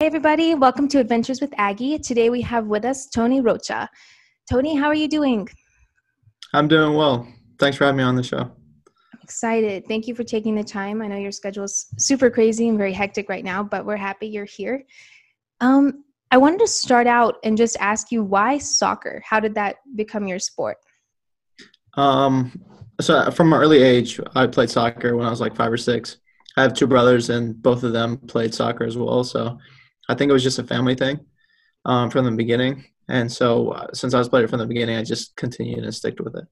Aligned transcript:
Hey, 0.00 0.06
everybody. 0.06 0.54
Welcome 0.54 0.88
to 0.88 0.98
Adventures 0.98 1.42
with 1.42 1.52
Aggie. 1.58 1.98
Today 1.98 2.30
we 2.30 2.40
have 2.40 2.68
with 2.68 2.86
us 2.86 3.06
Tony 3.06 3.42
Rocha. 3.42 3.86
Tony, 4.48 4.74
how 4.74 4.86
are 4.86 4.94
you 4.94 5.06
doing? 5.06 5.46
I'm 6.54 6.68
doing 6.68 6.94
well. 6.94 7.28
Thanks 7.58 7.76
for 7.76 7.84
having 7.84 7.98
me 7.98 8.04
on 8.04 8.16
the 8.16 8.22
show. 8.22 8.38
I'm 8.38 9.20
excited. 9.22 9.86
Thank 9.88 10.08
you 10.08 10.14
for 10.14 10.24
taking 10.24 10.54
the 10.54 10.64
time. 10.64 11.02
I 11.02 11.06
know 11.06 11.18
your 11.18 11.32
schedule 11.32 11.64
is 11.64 11.88
super 11.98 12.30
crazy 12.30 12.70
and 12.70 12.78
very 12.78 12.94
hectic 12.94 13.28
right 13.28 13.44
now, 13.44 13.62
but 13.62 13.84
we're 13.84 13.98
happy 13.98 14.26
you're 14.26 14.46
here. 14.46 14.84
Um, 15.60 16.02
I 16.30 16.38
wanted 16.38 16.60
to 16.60 16.66
start 16.66 17.06
out 17.06 17.36
and 17.44 17.54
just 17.54 17.76
ask 17.78 18.10
you 18.10 18.22
why 18.22 18.56
soccer? 18.56 19.22
How 19.22 19.38
did 19.38 19.54
that 19.56 19.80
become 19.96 20.26
your 20.26 20.38
sport? 20.38 20.78
Um, 21.98 22.58
so 23.02 23.30
from 23.32 23.52
an 23.52 23.60
early 23.60 23.82
age, 23.82 24.18
I 24.34 24.46
played 24.46 24.70
soccer 24.70 25.14
when 25.14 25.26
I 25.26 25.30
was 25.30 25.42
like 25.42 25.54
five 25.54 25.70
or 25.70 25.76
six. 25.76 26.16
I 26.56 26.62
have 26.62 26.72
two 26.72 26.86
brothers, 26.86 27.28
and 27.28 27.62
both 27.62 27.84
of 27.84 27.92
them 27.92 28.16
played 28.16 28.54
soccer 28.54 28.84
as 28.84 28.96
well. 28.96 29.24
So 29.24 29.58
I 30.10 30.14
think 30.14 30.28
it 30.28 30.32
was 30.32 30.42
just 30.42 30.58
a 30.58 30.64
family 30.64 30.96
thing 30.96 31.20
um, 31.84 32.10
from 32.10 32.24
the 32.24 32.32
beginning. 32.32 32.84
And 33.08 33.30
so 33.30 33.70
uh, 33.70 33.86
since 33.94 34.12
I 34.12 34.18
was 34.18 34.28
playing 34.28 34.48
from 34.48 34.58
the 34.58 34.66
beginning, 34.66 34.96
I 34.96 35.04
just 35.04 35.36
continued 35.36 35.84
and 35.84 35.94
sticked 35.94 36.20
with 36.20 36.34
it. 36.36 36.44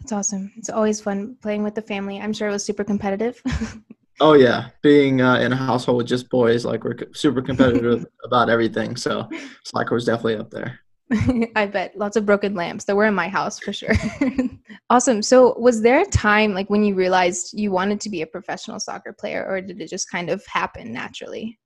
That's 0.00 0.12
awesome. 0.12 0.52
It's 0.56 0.70
always 0.70 1.00
fun 1.00 1.36
playing 1.40 1.62
with 1.62 1.76
the 1.76 1.82
family. 1.82 2.20
I'm 2.20 2.32
sure 2.32 2.48
it 2.48 2.52
was 2.52 2.64
super 2.64 2.82
competitive. 2.82 3.40
oh 4.20 4.32
yeah, 4.32 4.70
being 4.82 5.20
uh, 5.20 5.36
in 5.36 5.52
a 5.52 5.56
household 5.56 5.98
with 5.98 6.08
just 6.08 6.28
boys, 6.30 6.64
like 6.64 6.82
we're 6.82 6.96
super 7.12 7.40
competitive 7.40 8.04
about 8.24 8.50
everything. 8.50 8.96
So 8.96 9.28
soccer 9.64 9.94
was 9.94 10.04
definitely 10.04 10.36
up 10.36 10.50
there. 10.50 10.80
I 11.54 11.66
bet 11.66 11.96
lots 11.96 12.16
of 12.16 12.26
broken 12.26 12.54
lamps 12.54 12.84
that 12.86 12.96
were 12.96 13.06
in 13.06 13.14
my 13.14 13.28
house 13.28 13.60
for 13.60 13.72
sure. 13.72 13.94
awesome. 14.90 15.22
So, 15.22 15.56
was 15.58 15.80
there 15.80 16.00
a 16.00 16.06
time 16.06 16.54
like 16.54 16.70
when 16.70 16.82
you 16.82 16.94
realized 16.94 17.56
you 17.56 17.70
wanted 17.70 18.00
to 18.00 18.10
be 18.10 18.22
a 18.22 18.26
professional 18.26 18.80
soccer 18.80 19.12
player, 19.12 19.46
or 19.46 19.60
did 19.60 19.80
it 19.80 19.90
just 19.90 20.10
kind 20.10 20.28
of 20.28 20.44
happen 20.46 20.92
naturally? 20.92 21.58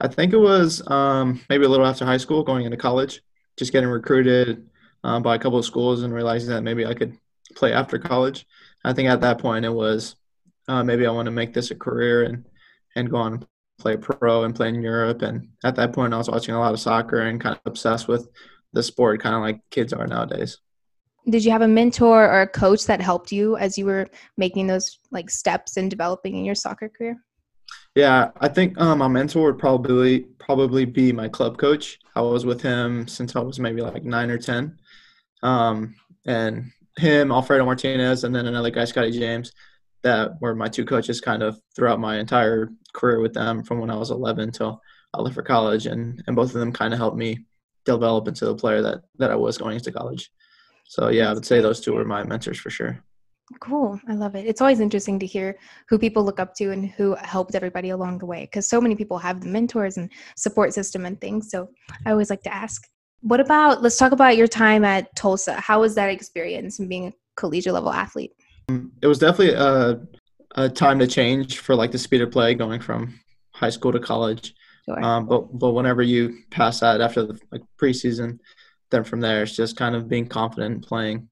I 0.00 0.08
think 0.08 0.32
it 0.32 0.38
was 0.38 0.82
um, 0.88 1.40
maybe 1.48 1.64
a 1.64 1.68
little 1.68 1.86
after 1.86 2.04
high 2.04 2.18
school, 2.18 2.44
going 2.44 2.64
into 2.64 2.76
college, 2.76 3.22
just 3.56 3.72
getting 3.72 3.88
recruited 3.88 4.68
um, 5.04 5.22
by 5.22 5.34
a 5.34 5.38
couple 5.38 5.58
of 5.58 5.64
schools 5.64 6.02
and 6.02 6.14
realizing 6.14 6.50
that 6.50 6.62
maybe 6.62 6.86
I 6.86 6.94
could 6.94 7.16
play 7.54 7.72
after 7.72 7.98
college. 7.98 8.46
I 8.84 8.92
think 8.92 9.08
at 9.08 9.20
that 9.22 9.38
point 9.38 9.64
it 9.64 9.72
was 9.72 10.16
uh, 10.68 10.84
maybe 10.84 11.06
I 11.06 11.10
want 11.10 11.26
to 11.26 11.32
make 11.32 11.52
this 11.54 11.70
a 11.70 11.74
career 11.74 12.24
and 12.24 12.44
and 12.94 13.10
go 13.10 13.16
on 13.16 13.34
and 13.34 13.46
play 13.78 13.96
pro 13.96 14.44
and 14.44 14.54
play 14.54 14.68
in 14.68 14.82
Europe. 14.82 15.22
And 15.22 15.48
at 15.64 15.76
that 15.76 15.92
point, 15.92 16.12
I 16.12 16.18
was 16.18 16.28
watching 16.28 16.54
a 16.54 16.60
lot 16.60 16.74
of 16.74 16.80
soccer 16.80 17.20
and 17.20 17.40
kind 17.40 17.54
of 17.54 17.60
obsessed 17.64 18.08
with 18.08 18.28
the 18.72 18.82
sport, 18.82 19.22
kind 19.22 19.34
of 19.34 19.42
like 19.42 19.60
kids 19.70 19.92
are 19.92 20.06
nowadays. 20.06 20.58
Did 21.28 21.44
you 21.44 21.50
have 21.52 21.62
a 21.62 21.68
mentor 21.68 22.24
or 22.24 22.42
a 22.42 22.48
coach 22.48 22.86
that 22.86 23.00
helped 23.00 23.32
you 23.32 23.56
as 23.56 23.76
you 23.76 23.86
were 23.86 24.06
making 24.36 24.66
those 24.66 24.98
like 25.10 25.30
steps 25.30 25.76
and 25.76 25.90
developing 25.90 26.36
in 26.36 26.44
your 26.44 26.54
soccer 26.54 26.88
career? 26.88 27.22
Yeah, 27.98 28.30
I 28.40 28.46
think 28.46 28.80
um, 28.80 28.98
my 28.98 29.08
mentor 29.08 29.46
would 29.46 29.58
probably 29.58 30.20
probably 30.38 30.84
be 30.84 31.10
my 31.10 31.26
club 31.26 31.58
coach. 31.58 31.98
I 32.14 32.20
was 32.20 32.46
with 32.46 32.62
him 32.62 33.08
since 33.08 33.34
I 33.34 33.40
was 33.40 33.58
maybe 33.58 33.80
like 33.80 34.04
nine 34.04 34.30
or 34.30 34.38
ten, 34.38 34.78
um, 35.42 35.96
and 36.24 36.70
him, 36.96 37.32
Alfredo 37.32 37.64
Martinez, 37.64 38.22
and 38.22 38.32
then 38.32 38.46
another 38.46 38.70
guy, 38.70 38.84
Scotty 38.84 39.10
James, 39.10 39.50
that 40.04 40.40
were 40.40 40.54
my 40.54 40.68
two 40.68 40.84
coaches 40.84 41.20
kind 41.20 41.42
of 41.42 41.60
throughout 41.74 41.98
my 41.98 42.20
entire 42.20 42.68
career 42.92 43.20
with 43.20 43.34
them 43.34 43.64
from 43.64 43.80
when 43.80 43.90
I 43.90 43.96
was 43.96 44.12
11 44.12 44.52
till 44.52 44.80
I 45.12 45.20
left 45.20 45.34
for 45.34 45.42
college, 45.42 45.86
and 45.86 46.22
and 46.28 46.36
both 46.36 46.54
of 46.54 46.60
them 46.60 46.72
kind 46.72 46.94
of 46.94 47.00
helped 47.00 47.16
me 47.16 47.46
develop 47.84 48.28
into 48.28 48.44
the 48.44 48.54
player 48.54 48.80
that 48.80 49.00
that 49.18 49.32
I 49.32 49.36
was 49.36 49.58
going 49.58 49.74
into 49.74 49.90
college. 49.90 50.30
So 50.84 51.08
yeah, 51.08 51.30
I 51.30 51.34
would 51.34 51.44
say 51.44 51.60
those 51.60 51.80
two 51.80 51.94
were 51.94 52.04
my 52.04 52.22
mentors 52.22 52.60
for 52.60 52.70
sure. 52.70 53.02
Cool. 53.60 54.00
I 54.08 54.14
love 54.14 54.34
it. 54.34 54.46
It's 54.46 54.60
always 54.60 54.80
interesting 54.80 55.18
to 55.20 55.26
hear 55.26 55.58
who 55.88 55.98
people 55.98 56.22
look 56.22 56.38
up 56.38 56.54
to 56.56 56.70
and 56.70 56.90
who 56.90 57.14
helped 57.14 57.54
everybody 57.54 57.90
along 57.90 58.18
the 58.18 58.26
way 58.26 58.42
because 58.42 58.68
so 58.68 58.80
many 58.80 58.94
people 58.94 59.18
have 59.18 59.40
the 59.40 59.48
mentors 59.48 59.96
and 59.96 60.10
support 60.36 60.74
system 60.74 61.06
and 61.06 61.20
things. 61.20 61.50
So 61.50 61.70
I 62.04 62.10
always 62.10 62.30
like 62.30 62.42
to 62.42 62.54
ask. 62.54 62.86
What 63.20 63.40
about, 63.40 63.82
let's 63.82 63.96
talk 63.96 64.12
about 64.12 64.36
your 64.36 64.46
time 64.46 64.84
at 64.84 65.14
Tulsa. 65.16 65.54
How 65.54 65.80
was 65.80 65.94
that 65.94 66.10
experience 66.10 66.78
and 66.78 66.88
being 66.88 67.08
a 67.08 67.12
collegiate 67.36 67.74
level 67.74 67.90
athlete? 67.90 68.32
It 69.02 69.06
was 69.06 69.18
definitely 69.18 69.54
a, 69.54 70.00
a 70.56 70.68
time 70.68 70.98
to 70.98 71.06
change 71.06 71.58
for 71.58 71.74
like 71.74 71.90
the 71.90 71.98
speed 71.98 72.20
of 72.20 72.30
play 72.30 72.54
going 72.54 72.80
from 72.80 73.18
high 73.52 73.70
school 73.70 73.92
to 73.92 73.98
college. 73.98 74.54
Sure. 74.84 75.02
Um, 75.04 75.26
but 75.26 75.58
but 75.58 75.72
whenever 75.72 76.02
you 76.02 76.38
pass 76.50 76.80
that 76.80 77.00
after 77.00 77.26
the 77.26 77.40
like 77.50 77.62
preseason, 77.80 78.38
then 78.90 79.04
from 79.04 79.20
there 79.20 79.42
it's 79.42 79.56
just 79.56 79.76
kind 79.76 79.94
of 79.94 80.08
being 80.08 80.26
confident 80.26 80.74
and 80.74 80.82
playing 80.82 81.28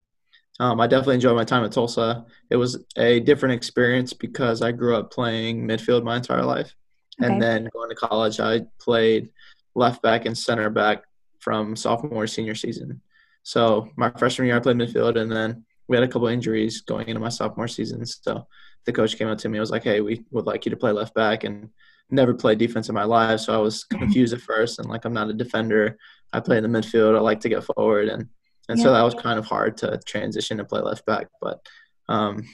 um, 0.59 0.81
I 0.81 0.87
definitely 0.87 1.17
enjoyed 1.17 1.37
my 1.37 1.45
time 1.45 1.65
at 1.65 1.73
Tulsa. 1.73 2.25
It 2.51 2.57
was 2.57 2.85
a 2.97 3.21
different 3.21 3.55
experience 3.55 4.13
because 4.13 4.63
I 4.63 4.73
grew 4.73 4.97
up 4.97 5.13
playing 5.13 5.67
midfield 5.67 6.03
my 6.03 6.17
entire 6.17 6.45
life. 6.45 6.75
Okay. 7.21 7.31
And 7.31 7.41
then 7.41 7.69
going 7.73 7.91
to 7.91 7.95
college, 7.95 8.41
I 8.41 8.63
played 8.79 9.31
left 9.75 10.03
back 10.03 10.25
and 10.25 10.37
center 10.37 10.71
back 10.71 11.05
from 11.41 11.77
sophomore 11.77 12.27
senior 12.27 12.55
season. 12.55 13.01
So 13.43 13.91
my 13.97 14.11
freshman 14.11 14.47
year, 14.47 14.57
I 14.57 14.61
played 14.61 14.77
midfield, 14.77 15.17
and 15.21 15.31
then 15.31 15.65
we 15.89 15.97
had 15.97 16.05
a 16.05 16.09
couple 16.09 16.29
injuries 16.29 16.81
going 16.81 17.09
into 17.09 17.21
my 17.21 17.29
sophomore 17.29 17.69
season. 17.69 18.05
So 18.05 18.47
the 18.87 18.93
coach 18.93 19.17
came 19.17 19.29
up 19.29 19.39
to 19.39 19.49
me. 19.49 19.59
and 19.59 19.61
was 19.61 19.71
like, 19.71 19.85
"Hey, 19.85 20.01
we 20.01 20.25
would 20.31 20.47
like 20.47 20.65
you 20.65 20.71
to 20.71 20.77
play 20.77 20.93
left 20.93 21.15
back," 21.15 21.45
and 21.45 21.71
never 22.11 22.35
played 22.35 22.59
defense 22.59 22.89
in 22.89 22.95
my 22.95 23.05
life, 23.05 23.41
so 23.41 23.55
I 23.55 23.59
was 23.59 23.85
confused 23.85 24.33
at 24.35 24.41
first. 24.41 24.79
And 24.79 24.89
like, 24.89 25.05
I'm 25.05 25.13
not 25.13 25.31
a 25.31 25.33
defender. 25.33 25.99
I 26.33 26.41
play 26.41 26.57
in 26.57 26.63
the 26.63 26.69
midfield. 26.69 27.17
I 27.17 27.21
like 27.21 27.41
to 27.41 27.49
get 27.49 27.65
forward, 27.65 28.09
and 28.09 28.29
and 28.69 28.79
yeah. 28.79 28.85
so 28.85 28.93
that 28.93 29.03
was 29.03 29.15
kind 29.15 29.39
of 29.39 29.47
hard 29.47 29.77
to 29.79 29.99
transition 30.07 30.61
and 30.61 30.69
play 30.69 30.81
left 30.81 31.07
back. 31.07 31.29
But 31.41 31.61
um, 32.09 32.45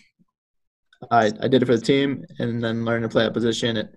I 1.10 1.26
I 1.40 1.48
did 1.48 1.62
it 1.62 1.66
for 1.66 1.76
the 1.76 1.82
team, 1.82 2.24
and 2.38 2.62
then 2.62 2.84
learning 2.84 3.08
to 3.08 3.12
play 3.12 3.24
that 3.24 3.34
position. 3.34 3.76
It 3.76 3.94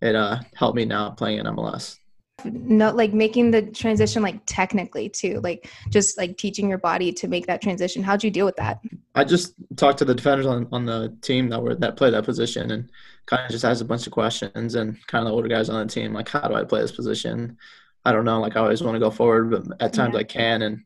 it 0.00 0.14
uh, 0.14 0.40
helped 0.54 0.76
me 0.76 0.84
now 0.84 1.10
playing 1.10 1.38
in 1.38 1.46
MLS. 1.46 1.96
Not 2.44 2.94
like 2.94 3.12
making 3.12 3.50
the 3.50 3.62
transition 3.62 4.22
like 4.22 4.40
technically 4.46 5.08
too, 5.08 5.40
like 5.42 5.68
just 5.90 6.16
like 6.16 6.36
teaching 6.36 6.68
your 6.68 6.78
body 6.78 7.12
to 7.14 7.26
make 7.26 7.46
that 7.48 7.60
transition. 7.60 8.02
How'd 8.02 8.22
you 8.22 8.30
deal 8.30 8.46
with 8.46 8.54
that? 8.56 8.80
I 9.16 9.24
just 9.24 9.54
talked 9.74 9.98
to 9.98 10.04
the 10.04 10.14
defenders 10.14 10.46
on, 10.46 10.68
on 10.70 10.86
the 10.86 11.16
team 11.20 11.48
that 11.48 11.60
were 11.60 11.74
that 11.74 11.96
play 11.96 12.10
that 12.10 12.24
position 12.24 12.70
and 12.70 12.90
kind 13.26 13.44
of 13.44 13.50
just 13.50 13.64
asked 13.64 13.82
a 13.82 13.84
bunch 13.84 14.06
of 14.06 14.12
questions 14.12 14.76
and 14.76 15.04
kind 15.08 15.22
of 15.22 15.30
the 15.30 15.34
older 15.34 15.48
guys 15.48 15.68
on 15.68 15.84
the 15.84 15.92
team 15.92 16.12
like 16.12 16.28
how 16.28 16.46
do 16.46 16.54
I 16.54 16.62
play 16.62 16.80
this 16.80 16.92
position? 16.92 17.58
I 18.04 18.12
don't 18.12 18.24
know. 18.24 18.40
Like 18.40 18.56
I 18.56 18.60
always 18.60 18.82
want 18.82 18.94
to 18.94 19.00
go 19.00 19.10
forward, 19.10 19.50
but 19.50 19.82
at 19.82 19.92
times 19.92 20.14
yeah. 20.14 20.20
I 20.20 20.24
can, 20.24 20.62
and 20.62 20.84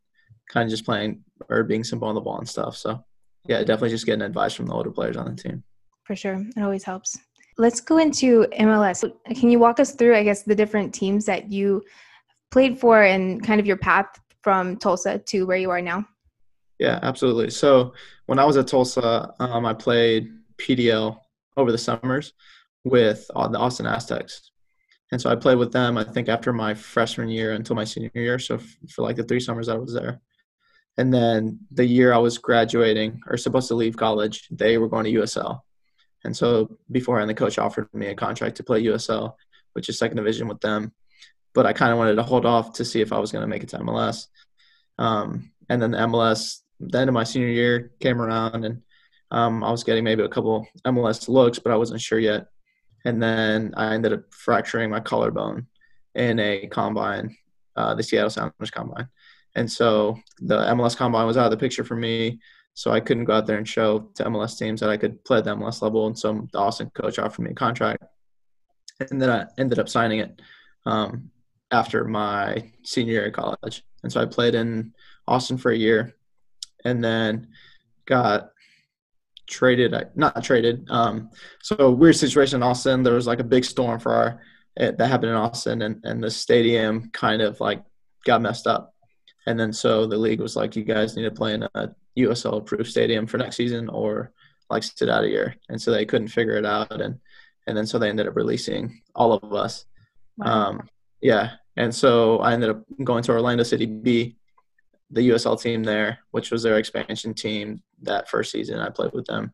kind 0.53 0.65
of 0.65 0.71
just 0.71 0.85
playing 0.85 1.25
or 1.49 1.65
being 1.65 1.83
simple 1.83 2.09
on 2.09 2.15
the 2.15 2.21
ball 2.21 2.39
and 2.39 2.49
stuff. 2.49 2.77
So 2.77 3.03
yeah, 3.49 3.59
definitely 3.59 3.91
just 3.91 4.07
getting 4.07 4.23
advice 4.23 4.55
from 4.55 4.67
the 4.67 4.75
older 4.75 4.91
players 4.91 5.17
on 5.17 5.35
the 5.35 5.43
team. 5.43 5.65
For 6.05 6.15
sure. 6.15 6.45
It 6.57 6.63
always 6.63 6.85
helps. 6.85 7.19
Let's 7.59 7.81
go 7.81 7.99
into 7.99 8.47
MLS. 8.59 9.11
Can 9.35 9.51
you 9.51 9.59
walk 9.59 9.81
us 9.81 9.95
through, 9.95 10.17
I 10.17 10.23
guess, 10.23 10.43
the 10.43 10.55
different 10.55 10.95
teams 10.95 11.25
that 11.27 11.51
you 11.51 11.83
played 12.51 12.79
for 12.79 13.03
and 13.03 13.45
kind 13.45 13.61
of 13.61 13.67
your 13.67 13.77
path 13.77 14.07
from 14.43 14.77
Tulsa 14.77 15.19
to 15.19 15.45
where 15.45 15.57
you 15.57 15.71
are 15.71 15.83
now? 15.83 16.07
Yeah, 16.79 16.99
absolutely. 17.03 17.51
So 17.51 17.95
when 18.27 18.39
I 18.39 18.45
was 18.45 18.57
at 18.57 18.67
Tulsa, 18.67 19.33
um, 19.39 19.67
I 19.67 19.75
played 19.75 20.29
PDL 20.59 21.19
over 21.57 21.71
the 21.71 21.79
summers 21.79 22.33
with 22.85 23.31
uh, 23.37 23.49
the 23.49 23.59
Austin 23.59 23.87
Aztex. 23.87 24.41
And 25.13 25.21
so 25.21 25.31
I 25.31 25.37
played 25.37 25.59
with 25.59 25.73
them, 25.73 25.99
I 25.99 26.05
think, 26.05 26.29
after 26.29 26.53
my 26.53 26.73
freshman 26.73 27.29
year 27.29 27.53
until 27.53 27.77
my 27.77 27.85
senior 27.85 28.11
year. 28.15 28.39
So 28.39 28.59
for 28.89 29.03
like 29.03 29.17
the 29.17 29.25
three 29.25 29.41
summers 29.41 29.69
I 29.69 29.77
was 29.77 29.93
there. 29.93 30.21
And 30.99 31.13
then 31.13 31.61
the 31.71 31.87
year 31.87 32.13
I 32.13 32.19
was 32.19 32.39
graduating 32.39 33.21
or 33.27 33.37
supposed 33.37 33.69
to 33.69 33.75
leave 33.75 33.97
college, 33.97 34.47
they 34.51 34.79
were 34.79 34.89
going 34.89 35.05
to 35.05 35.21
USL. 35.21 35.61
And 36.25 36.37
so 36.37 36.79
beforehand, 36.91 37.31
the 37.31 37.35
coach 37.35 37.59
offered 37.59 37.89
me 37.93 38.09
a 38.09 38.15
contract 38.15 38.57
to 38.57 38.63
play 38.63 38.85
USL, 38.85 39.35
which 39.73 39.89
is 39.89 39.99
second 39.99 40.19
division 40.19 40.49
with 40.49 40.61
them. 40.61 40.93
But 41.55 41.67
I 41.67 41.73
kind 41.73 41.93
of 41.93 41.99
wanted 41.99 42.15
to 42.17 42.23
hold 42.23 42.47
off 42.47 42.75
to 42.75 42.85
see 42.85 43.01
if 43.01 43.13
I 43.13 43.19
was 43.19 43.33
going 43.33 43.43
to 43.43 43.49
make 43.49 43.63
it 43.63 43.71
to 43.71 43.79
MLS. 43.79 44.27
Um, 44.99 45.51
and 45.69 45.81
then 45.81 45.93
the 45.93 45.99
MLS, 45.99 46.61
the 46.81 46.99
end 46.99 47.09
of 47.09 47.15
my 47.15 47.25
senior 47.25 47.49
year 47.49 47.93
came 48.01 48.21
around, 48.21 48.65
and 48.65 48.83
um, 49.31 49.65
I 49.65 49.71
was 49.71 49.85
getting 49.85 50.05
maybe 50.05 50.23
a 50.23 50.29
couple 50.29 50.67
MLS 50.85 51.29
looks, 51.29 51.59
but 51.59 51.73
I 51.73 51.77
wasn't 51.77 52.01
sure 52.01 52.19
yet. 52.19 52.49
And 53.05 53.23
then 53.23 53.75
I 53.77 53.95
ended 53.95 54.13
up 54.13 54.33
fracturing 54.33 54.91
my 54.91 55.01
collarbone 55.01 55.67
in 56.15 56.39
a 56.39 56.67
combine, 56.67 57.37
uh, 57.75 57.95
the 57.95 58.03
Seattle 58.03 58.31
Sounders 58.31 58.71
combine. 58.71 59.09
And 59.55 59.71
so 59.71 60.19
the 60.39 60.59
MLS 60.59 60.97
combine 60.97 61.27
was 61.27 61.37
out 61.37 61.47
of 61.47 61.51
the 61.51 61.57
picture 61.57 61.85
for 61.85 61.97
me. 61.97 62.41
So 62.75 62.91
I 62.91 63.01
couldn't 63.01 63.25
go 63.25 63.35
out 63.35 63.47
there 63.47 63.59
and 63.59 63.69
show 63.69 64.11
to 64.15 64.25
MLS 64.25 64.59
teams 64.59 64.81
that 64.81 64.91
I 64.91 64.97
could 64.97 65.23
play 65.25 65.39
at 65.39 65.45
the 65.45 65.55
MLS 65.55 65.83
level. 65.83 66.07
And 66.07 66.19
so 66.19 66.47
the 66.53 66.59
Austin 66.59 66.91
coach 66.95 67.19
offered 67.19 67.43
me 67.43 67.51
a 67.51 67.55
contract. 67.55 68.03
And 69.11 69.21
then 69.21 69.31
I 69.31 69.47
ended 69.59 69.79
up 69.79 69.89
signing 69.89 70.21
it 70.21 70.41
um, 70.87 71.31
after 71.71 72.05
my 72.05 72.71
senior 72.83 73.13
year 73.13 73.27
of 73.27 73.35
college. 73.35 73.85
And 74.03 74.13
so 74.13 74.23
I 74.23 74.27
played 74.27 74.55
in 74.55 74.95
Austin 75.29 75.59
for 75.59 75.71
a 75.71 75.77
year 75.77 76.15
and 76.85 77.05
then 77.05 77.49
got 78.07 78.51
traded, 79.49 79.95
not 80.15 80.43
traded. 80.43 80.89
Um, 80.89 81.31
so 81.63 81.91
weird 81.91 82.17
situation 82.17 82.57
in 82.57 82.63
Austin. 82.63 83.03
There 83.03 83.15
was 83.15 83.27
like 83.27 83.41
a 83.41 83.45
big 83.45 83.65
storm 83.65 84.01
for 84.01 84.15
our, 84.15 84.41
that 84.77 84.99
happened 84.99 85.31
in 85.31 85.37
Austin 85.37 85.83
and, 85.83 86.01
and 86.05 86.25
the 86.25 86.31
stadium 86.31 87.11
kind 87.13 87.43
of 87.43 87.61
like 87.61 87.83
got 88.25 88.41
messed 88.41 88.67
up 88.67 88.92
and 89.47 89.59
then 89.59 89.73
so 89.73 90.07
the 90.07 90.17
league 90.17 90.41
was 90.41 90.57
like, 90.57 90.77
you 90.77 90.85
guys 90.85 91.17
need 91.17 91.25
to 91.25 91.31
play 91.31 91.55
in 91.55 91.63
a 91.75 91.91
USL 92.19 92.59
approved 92.59 92.91
stadium 92.91 93.27
for 93.27 93.39
next 93.39 93.57
season 93.57 93.89
or 93.89 94.33
like 94.71 94.83
sit 94.83 95.09
out 95.09 95.25
a 95.25 95.29
year. 95.29 95.57
And 95.69 95.81
so 95.81 95.91
they 95.91 96.07
couldn't 96.07 96.29
figure 96.29 96.57
it 96.57 96.67
out. 96.67 97.01
And, 97.01 97.19
and 97.67 97.77
then 97.77 97.87
so 97.87 97.99
they 97.99 98.09
ended 98.09 98.29
up 98.29 98.37
releasing 98.37 99.03
all 99.15 99.33
of 99.33 99.53
us. 99.53 99.85
Wow. 100.37 100.69
Um, 100.69 100.89
Yeah, 101.21 101.53
and 101.77 101.95
so 101.95 102.39
I 102.39 102.53
ended 102.53 102.71
up 102.71 102.85
going 103.03 103.23
to 103.25 103.33
Orlando 103.33 103.63
City 103.63 103.87
B, 103.87 104.37
the 105.11 105.31
USL 105.31 105.61
team 105.61 105.83
there, 105.83 106.19
which 106.31 106.51
was 106.51 106.63
their 106.63 106.79
expansion 106.79 107.35
team 107.35 107.83
that 108.03 108.29
first 108.29 108.51
season. 108.51 108.79
I 108.79 108.91
played 108.91 109.13
with 109.13 109.27
them 109.27 109.53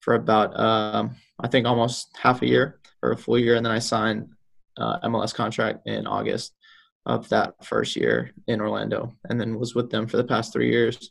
for 0.00 0.14
about 0.14 0.58
um, 0.58 1.16
I 1.40 1.48
think 1.48 1.66
almost 1.66 2.16
half 2.16 2.42
a 2.42 2.46
year 2.46 2.80
or 3.02 3.12
a 3.12 3.16
full 3.16 3.38
year, 3.38 3.56
and 3.56 3.64
then 3.64 3.72
I 3.72 3.78
signed 3.78 4.28
uh, 4.76 5.00
MLS 5.04 5.34
contract 5.34 5.86
in 5.86 6.06
August 6.06 6.52
of 7.08 7.28
that 7.30 7.64
first 7.64 7.96
year 7.96 8.32
in 8.46 8.60
Orlando, 8.60 9.14
and 9.28 9.40
then 9.40 9.58
was 9.58 9.74
with 9.74 9.90
them 9.90 10.06
for 10.06 10.18
the 10.18 10.24
past 10.24 10.52
three 10.52 10.70
years, 10.70 11.10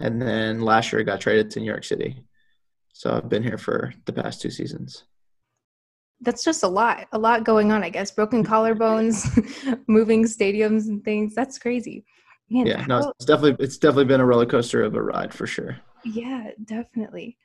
and 0.00 0.22
then 0.22 0.60
last 0.60 0.92
year 0.92 1.00
I 1.00 1.04
got 1.04 1.20
traded 1.20 1.50
to 1.50 1.60
New 1.60 1.66
York 1.66 1.84
City, 1.84 2.24
so 2.92 3.12
I've 3.12 3.28
been 3.28 3.42
here 3.42 3.58
for 3.58 3.92
the 4.06 4.12
past 4.12 4.40
two 4.40 4.50
seasons. 4.50 5.04
That's 6.20 6.44
just 6.44 6.62
a 6.62 6.68
lot, 6.68 7.08
a 7.12 7.18
lot 7.18 7.44
going 7.44 7.72
on. 7.72 7.82
I 7.82 7.90
guess 7.90 8.12
broken 8.12 8.44
collarbones, 8.44 9.82
moving 9.88 10.24
stadiums 10.24 10.86
and 10.86 11.04
things. 11.04 11.34
That's 11.34 11.58
crazy. 11.58 12.04
Man, 12.48 12.66
yeah, 12.66 12.84
no, 12.86 13.12
it's 13.18 13.26
definitely 13.26 13.64
it's 13.64 13.78
definitely 13.78 14.04
been 14.04 14.20
a 14.20 14.26
roller 14.26 14.46
coaster 14.46 14.82
of 14.82 14.94
a 14.94 15.02
ride 15.02 15.34
for 15.34 15.46
sure. 15.46 15.76
Yeah, 16.04 16.50
definitely. 16.64 17.36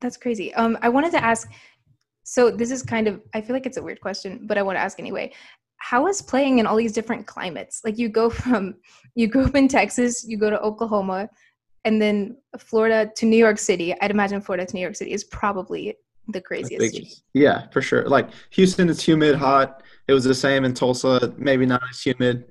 That's 0.00 0.16
crazy. 0.16 0.52
Um, 0.54 0.76
I 0.82 0.88
wanted 0.88 1.12
to 1.12 1.22
ask. 1.22 1.48
So 2.24 2.50
this 2.50 2.70
is 2.70 2.82
kind 2.82 3.06
of 3.06 3.20
I 3.34 3.40
feel 3.40 3.54
like 3.54 3.66
it's 3.66 3.76
a 3.76 3.82
weird 3.82 4.00
question, 4.00 4.46
but 4.46 4.58
I 4.58 4.62
want 4.62 4.76
to 4.76 4.80
ask 4.80 4.98
anyway. 4.98 5.32
How 5.80 6.06
is 6.06 6.22
playing 6.22 6.58
in 6.58 6.66
all 6.66 6.76
these 6.76 6.92
different 6.92 7.26
climates? 7.26 7.82
Like 7.84 7.98
you 7.98 8.08
go 8.08 8.30
from 8.42 8.76
you 9.14 9.26
grew 9.26 9.44
up 9.44 9.56
in 9.56 9.68
Texas, 9.68 10.24
you 10.26 10.38
go 10.38 10.50
to 10.50 10.60
Oklahoma, 10.60 11.28
and 11.84 12.00
then 12.00 12.36
Florida 12.58 13.10
to 13.16 13.26
New 13.26 13.36
York 13.36 13.58
City. 13.58 13.94
I'd 14.00 14.10
imagine 14.10 14.40
Florida 14.40 14.66
to 14.66 14.74
New 14.74 14.82
York 14.82 14.96
City 14.96 15.12
is 15.12 15.24
probably 15.24 15.96
the 16.28 16.40
craziest. 16.40 17.24
Yeah, 17.34 17.68
for 17.72 17.82
sure. 17.82 18.08
Like 18.08 18.30
Houston, 18.50 18.88
it's 18.88 19.02
humid, 19.02 19.34
hot. 19.34 19.82
It 20.08 20.12
was 20.12 20.24
the 20.24 20.34
same 20.34 20.64
in 20.64 20.74
Tulsa, 20.74 21.34
maybe 21.36 21.66
not 21.66 21.82
as 21.90 22.00
humid. 22.00 22.46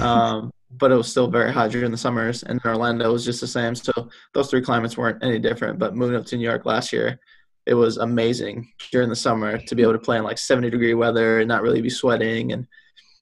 Um, 0.00 0.50
but 0.70 0.92
it 0.92 0.96
was 0.96 1.10
still 1.10 1.28
very 1.28 1.52
hot 1.52 1.70
during 1.70 1.90
the 1.90 1.96
summers. 1.96 2.42
And 2.42 2.60
Orlando 2.64 3.12
was 3.12 3.24
just 3.24 3.40
the 3.40 3.46
same. 3.46 3.74
So 3.74 4.10
those 4.34 4.50
three 4.50 4.62
climates 4.62 4.96
weren't 4.96 5.22
any 5.22 5.38
different. 5.38 5.78
But 5.78 5.96
moving 5.96 6.16
up 6.16 6.26
to 6.26 6.36
New 6.36 6.44
York 6.44 6.66
last 6.66 6.92
year, 6.92 7.18
it 7.68 7.74
was 7.74 7.98
amazing 7.98 8.66
during 8.90 9.10
the 9.10 9.16
summer 9.16 9.58
to 9.58 9.74
be 9.74 9.82
able 9.82 9.92
to 9.92 9.98
play 9.98 10.16
in 10.16 10.24
like 10.24 10.38
70 10.38 10.70
degree 10.70 10.94
weather 10.94 11.40
and 11.40 11.48
not 11.48 11.62
really 11.62 11.82
be 11.82 11.90
sweating. 11.90 12.52
And 12.52 12.66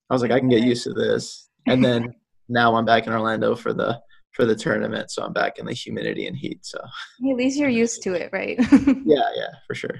I 0.09 0.15
was 0.15 0.23
like, 0.23 0.31
I 0.31 0.39
can 0.39 0.49
get 0.49 0.63
used 0.63 0.85
to 0.85 0.95
this. 0.95 1.49
And 1.67 1.85
then 1.85 2.15
now 2.49 2.77
I'm 2.77 2.85
back 2.85 3.09
in 3.09 3.13
Orlando 3.13 3.57
for 3.57 3.75
the 3.75 4.01
for 4.33 4.45
the 4.45 4.55
tournament, 4.55 5.11
so 5.11 5.23
I'm 5.23 5.33
back 5.33 5.59
in 5.59 5.65
the 5.65 5.73
humidity 5.73 6.27
and 6.27 6.37
heat. 6.37 6.59
So 6.65 6.79
at 6.79 7.37
least 7.37 7.59
you're 7.59 7.69
used 7.85 8.03
to 8.03 8.13
it, 8.13 8.29
right? 8.33 8.59
yeah, 8.61 9.31
yeah, 9.35 9.49
for 9.67 9.75
sure. 9.75 9.99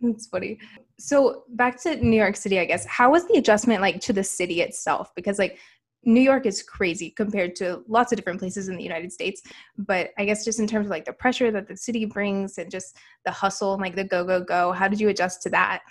That's 0.00 0.28
funny. 0.28 0.60
So 0.98 1.42
back 1.48 1.82
to 1.82 1.96
New 1.96 2.16
York 2.16 2.36
City, 2.36 2.60
I 2.60 2.64
guess. 2.64 2.86
How 2.86 3.10
was 3.10 3.26
the 3.26 3.34
adjustment 3.34 3.82
like 3.82 4.00
to 4.02 4.12
the 4.12 4.22
city 4.22 4.62
itself? 4.62 5.12
Because 5.16 5.40
like 5.40 5.58
New 6.06 6.20
York 6.20 6.46
is 6.46 6.62
crazy 6.62 7.10
compared 7.10 7.56
to 7.56 7.82
lots 7.88 8.12
of 8.12 8.16
different 8.16 8.38
places 8.38 8.68
in 8.68 8.76
the 8.76 8.82
United 8.82 9.12
States. 9.12 9.42
But 9.76 10.10
I 10.16 10.24
guess 10.24 10.44
just 10.44 10.60
in 10.60 10.66
terms 10.66 10.86
of 10.86 10.90
like 10.90 11.04
the 11.04 11.12
pressure 11.12 11.50
that 11.50 11.66
the 11.66 11.76
city 11.76 12.04
brings 12.04 12.58
and 12.58 12.70
just 12.70 12.96
the 13.24 13.32
hustle 13.32 13.74
and 13.74 13.82
like 13.82 13.96
the 13.96 14.04
go, 14.04 14.24
go, 14.24 14.40
go, 14.40 14.72
how 14.72 14.86
did 14.86 15.00
you 15.00 15.08
adjust 15.08 15.42
to 15.42 15.50
that? 15.50 15.82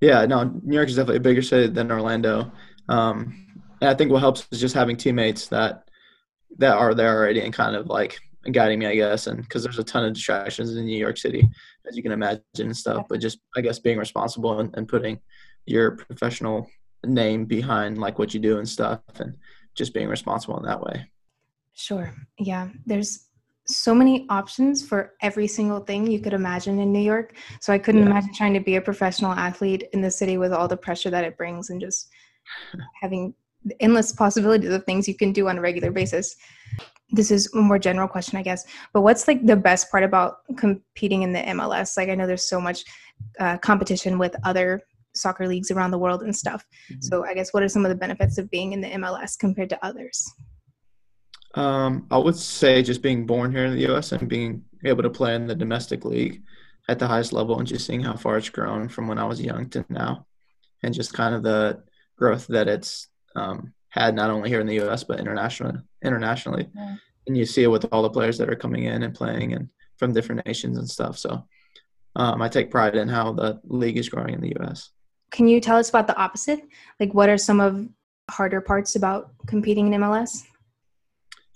Yeah, 0.00 0.26
no, 0.26 0.44
New 0.62 0.76
York 0.76 0.88
is 0.88 0.96
definitely 0.96 1.16
a 1.16 1.20
bigger 1.20 1.42
city 1.42 1.72
than 1.72 1.90
Orlando. 1.90 2.52
Um, 2.88 3.46
and 3.80 3.88
I 3.88 3.94
think 3.94 4.12
what 4.12 4.20
helps 4.20 4.46
is 4.52 4.60
just 4.60 4.74
having 4.74 4.96
teammates 4.96 5.48
that 5.48 5.88
that 6.58 6.76
are 6.76 6.94
there 6.94 7.16
already 7.16 7.40
and 7.40 7.52
kind 7.52 7.76
of 7.76 7.86
like 7.86 8.18
guiding 8.52 8.78
me, 8.78 8.86
I 8.86 8.94
guess. 8.94 9.26
And 9.26 9.40
because 9.40 9.62
there's 9.62 9.78
a 9.78 9.84
ton 9.84 10.04
of 10.04 10.12
distractions 10.12 10.74
in 10.74 10.84
New 10.84 10.98
York 10.98 11.16
City, 11.16 11.48
as 11.88 11.96
you 11.96 12.02
can 12.02 12.12
imagine 12.12 12.42
and 12.58 12.76
stuff. 12.76 13.06
But 13.08 13.20
just 13.20 13.38
I 13.56 13.60
guess 13.62 13.78
being 13.78 13.98
responsible 13.98 14.60
and, 14.60 14.74
and 14.76 14.88
putting 14.88 15.20
your 15.66 15.92
professional 15.92 16.68
name 17.04 17.44
behind 17.44 17.98
like 17.98 18.18
what 18.18 18.34
you 18.34 18.40
do 18.40 18.58
and 18.58 18.68
stuff 18.68 19.00
and 19.20 19.36
just 19.74 19.94
being 19.94 20.08
responsible 20.08 20.58
in 20.58 20.64
that 20.64 20.80
way. 20.80 21.10
Sure. 21.74 22.12
Yeah 22.38 22.68
there's 22.86 23.28
so 23.70 23.94
many 23.94 24.26
options 24.30 24.86
for 24.86 25.12
every 25.20 25.46
single 25.46 25.80
thing 25.80 26.06
you 26.06 26.20
could 26.20 26.32
imagine 26.32 26.78
in 26.78 26.90
new 26.90 26.98
york 26.98 27.34
so 27.60 27.72
i 27.72 27.78
couldn't 27.78 28.02
yeah. 28.02 28.10
imagine 28.10 28.32
trying 28.32 28.54
to 28.54 28.60
be 28.60 28.76
a 28.76 28.80
professional 28.80 29.32
athlete 29.32 29.84
in 29.92 30.00
the 30.00 30.10
city 30.10 30.38
with 30.38 30.52
all 30.52 30.66
the 30.66 30.76
pressure 30.76 31.10
that 31.10 31.24
it 31.24 31.36
brings 31.36 31.70
and 31.70 31.80
just 31.80 32.08
having 33.00 33.34
endless 33.80 34.12
possibilities 34.12 34.72
of 34.72 34.84
things 34.84 35.06
you 35.06 35.14
can 35.14 35.32
do 35.32 35.48
on 35.48 35.58
a 35.58 35.60
regular 35.60 35.90
basis. 35.90 36.36
This 37.10 37.30
is 37.30 37.52
a 37.54 37.58
more 37.58 37.78
general 37.78 38.06
question 38.06 38.38
i 38.38 38.42
guess 38.42 38.66
but 38.92 39.00
what's 39.00 39.26
like 39.26 39.44
the 39.46 39.56
best 39.56 39.90
part 39.90 40.04
about 40.04 40.40
competing 40.58 41.22
in 41.22 41.32
the 41.32 41.38
mls 41.38 41.96
like 41.96 42.10
i 42.10 42.14
know 42.14 42.26
there's 42.26 42.46
so 42.46 42.60
much 42.60 42.84
uh, 43.40 43.56
competition 43.58 44.18
with 44.18 44.36
other 44.44 44.82
soccer 45.18 45.46
leagues 45.46 45.70
around 45.70 45.90
the 45.90 45.98
world 45.98 46.22
and 46.22 46.34
stuff. 46.34 46.64
Mm-hmm. 46.90 47.00
So 47.00 47.24
I 47.24 47.34
guess 47.34 47.52
what 47.52 47.62
are 47.62 47.68
some 47.68 47.84
of 47.84 47.90
the 47.90 47.96
benefits 47.96 48.38
of 48.38 48.50
being 48.50 48.72
in 48.72 48.80
the 48.80 48.88
MLS 48.88 49.38
compared 49.38 49.70
to 49.70 49.84
others? 49.84 50.30
Um, 51.54 52.06
I 52.10 52.18
would 52.18 52.36
say 52.36 52.82
just 52.82 53.02
being 53.02 53.26
born 53.26 53.52
here 53.52 53.64
in 53.64 53.74
the 53.74 53.82
U.S. 53.88 54.12
and 54.12 54.28
being 54.28 54.64
able 54.84 55.02
to 55.02 55.10
play 55.10 55.34
in 55.34 55.46
the 55.46 55.54
domestic 55.54 56.04
league 56.04 56.42
at 56.88 56.98
the 56.98 57.06
highest 57.06 57.32
level 57.32 57.58
and 57.58 57.66
just 57.66 57.86
seeing 57.86 58.00
how 58.00 58.16
far 58.16 58.36
it's 58.36 58.48
grown 58.48 58.88
from 58.88 59.08
when 59.08 59.18
I 59.18 59.24
was 59.24 59.40
young 59.40 59.68
to 59.70 59.84
now, 59.88 60.26
and 60.82 60.94
just 60.94 61.12
kind 61.12 61.34
of 61.34 61.42
the 61.42 61.82
growth 62.16 62.46
that 62.48 62.68
it's 62.68 63.08
um, 63.34 63.72
had 63.88 64.14
not 64.14 64.30
only 64.30 64.48
here 64.48 64.60
in 64.60 64.66
the 64.66 64.76
U.S. 64.76 65.04
but 65.04 65.20
internationally. 65.20 65.78
Internationally, 66.02 66.68
yeah. 66.74 66.96
and 67.26 67.36
you 67.36 67.44
see 67.44 67.64
it 67.64 67.68
with 67.68 67.86
all 67.92 68.02
the 68.02 68.10
players 68.10 68.38
that 68.38 68.48
are 68.48 68.56
coming 68.56 68.84
in 68.84 69.02
and 69.02 69.14
playing 69.14 69.52
and 69.52 69.68
from 69.96 70.12
different 70.12 70.46
nations 70.46 70.78
and 70.78 70.88
stuff. 70.88 71.18
So 71.18 71.44
um, 72.14 72.40
I 72.40 72.48
take 72.48 72.70
pride 72.70 72.94
in 72.94 73.08
how 73.08 73.32
the 73.32 73.60
league 73.64 73.98
is 73.98 74.08
growing 74.08 74.34
in 74.34 74.40
the 74.40 74.54
U.S. 74.60 74.90
Can 75.30 75.48
you 75.48 75.60
tell 75.60 75.76
us 75.76 75.88
about 75.88 76.06
the 76.06 76.16
opposite? 76.16 76.60
Like, 76.98 77.14
what 77.14 77.28
are 77.28 77.38
some 77.38 77.60
of 77.60 77.88
harder 78.30 78.60
parts 78.60 78.96
about 78.96 79.32
competing 79.46 79.92
in 79.92 80.00
MLS? 80.00 80.44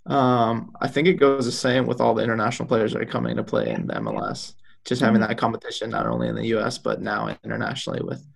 Um, 0.07 0.73
I 0.81 0.89
think 0.89 1.07
it 1.07 1.15
goes 1.15 1.47
the 1.47 1.53
same 1.53 1.87
with 1.87 2.01
all 2.01 2.15
the 2.15 2.25
international 2.25 2.69
players 2.69 2.93
that 2.93 3.03
are 3.03 3.07
coming 3.07 3.37
to 3.37 3.45
play 3.45 3.71
in 3.71 3.87
the 3.87 3.95
MLS. 3.95 4.55
Just 4.85 5.01
having 5.01 5.21
mm-hmm. 5.21 5.29
that 5.29 5.39
competition 5.39 5.91
not 5.91 6.07
only 6.07 6.29
in 6.29 6.35
the 6.35 6.47
U.S. 6.49 6.77
but 6.77 7.01
now 7.01 7.37
internationally. 7.45 8.01
With 8.03 8.27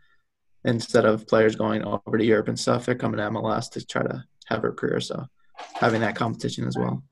instead 0.65 1.05
of 1.05 1.27
players 1.27 1.57
going 1.57 1.83
over 1.83 2.19
to 2.19 2.25
Europe 2.25 2.49
and 2.49 2.59
stuff, 2.59 2.87
they're 2.87 2.95
coming 2.95 3.19
to 3.19 3.25
MLS 3.25 3.71
to 3.73 3.85
try 3.85 4.03
to 4.03 4.25
have 4.47 4.65
a 4.65 4.71
career. 4.71 5.01
So 5.01 5.27
having 5.75 6.01
that 6.03 6.15
competition 6.15 6.67
as 6.67 6.77
well. 6.77 7.03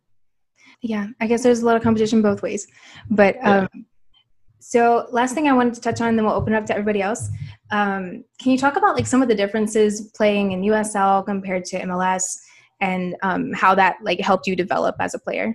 Yeah, 0.81 1.09
I 1.20 1.27
guess 1.27 1.43
there's 1.43 1.62
a 1.62 1.67
lot 1.67 1.77
of 1.77 1.82
competition 1.82 2.23
both 2.23 2.43
ways, 2.43 2.67
but 3.11 3.37
um, 3.43 3.69
yeah. 3.73 3.82
So 4.66 5.06
last 5.11 5.34
thing 5.34 5.46
I 5.46 5.52
wanted 5.52 5.75
to 5.75 5.81
touch 5.82 6.00
on, 6.00 6.08
and 6.08 6.19
then 6.19 6.25
we'll 6.25 6.34
open 6.34 6.55
it 6.55 6.56
up 6.56 6.65
to 6.67 6.72
everybody 6.72 7.03
else. 7.03 7.29
Um, 7.70 8.24
can 8.41 8.50
you 8.50 8.56
talk 8.56 8.77
about 8.77 8.96
like 8.96 9.06
some 9.06 9.20
of 9.20 9.29
the 9.29 9.34
differences 9.34 10.10
playing 10.17 10.53
in 10.53 10.62
USL 10.62 11.24
compared 11.27 11.67
to 11.67 11.82
MLS, 11.82 12.22
and 12.81 13.15
um, 13.22 13.53
how 13.53 13.74
that 13.74 13.98
like 14.03 14.20
helped 14.20 14.46
you 14.46 14.56
develop 14.56 14.96
as 15.00 15.12
a 15.12 15.19
player? 15.19 15.55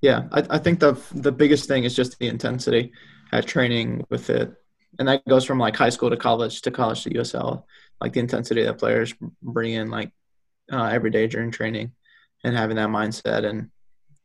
Yeah, 0.00 0.28
I, 0.30 0.44
I 0.48 0.58
think 0.58 0.78
the 0.78 0.92
the 1.12 1.32
biggest 1.32 1.66
thing 1.66 1.82
is 1.82 1.96
just 1.96 2.20
the 2.20 2.28
intensity 2.28 2.92
at 3.32 3.48
training 3.48 4.06
with 4.10 4.30
it, 4.30 4.54
and 5.00 5.08
that 5.08 5.26
goes 5.26 5.44
from 5.44 5.58
like 5.58 5.74
high 5.74 5.90
school 5.90 6.08
to 6.08 6.16
college 6.16 6.62
to 6.62 6.70
college 6.70 7.02
to 7.02 7.10
USL. 7.10 7.64
Like 8.00 8.12
the 8.12 8.20
intensity 8.20 8.62
that 8.62 8.78
players 8.78 9.12
bring 9.42 9.72
in 9.72 9.90
like 9.90 10.12
uh, 10.72 10.84
every 10.84 11.10
day 11.10 11.26
during 11.26 11.50
training, 11.50 11.94
and 12.44 12.56
having 12.56 12.76
that 12.76 12.90
mindset 12.90 13.44
and 13.44 13.70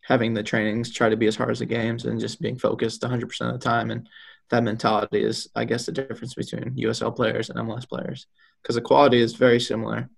having 0.07 0.33
the 0.33 0.43
trainings 0.43 0.91
try 0.91 1.09
to 1.09 1.17
be 1.17 1.27
as 1.27 1.35
hard 1.35 1.51
as 1.51 1.59
the 1.59 1.65
games 1.65 2.05
and 2.05 2.19
just 2.19 2.41
being 2.41 2.57
focused 2.57 3.01
100% 3.01 3.23
of 3.41 3.53
the 3.53 3.59
time. 3.59 3.91
And 3.91 4.07
that 4.49 4.63
mentality 4.63 5.23
is 5.23 5.49
i 5.55 5.65
guess 5.65 5.85
the 5.85 5.91
difference 5.91 6.33
between 6.33 6.75
usl 6.75 7.15
players 7.15 7.49
and 7.49 7.59
mls 7.59 7.87
players 7.87 8.27
because 8.61 8.75
the 8.75 8.81
quality 8.81 9.19
is 9.19 9.33
very 9.33 9.59
similar 9.59 10.09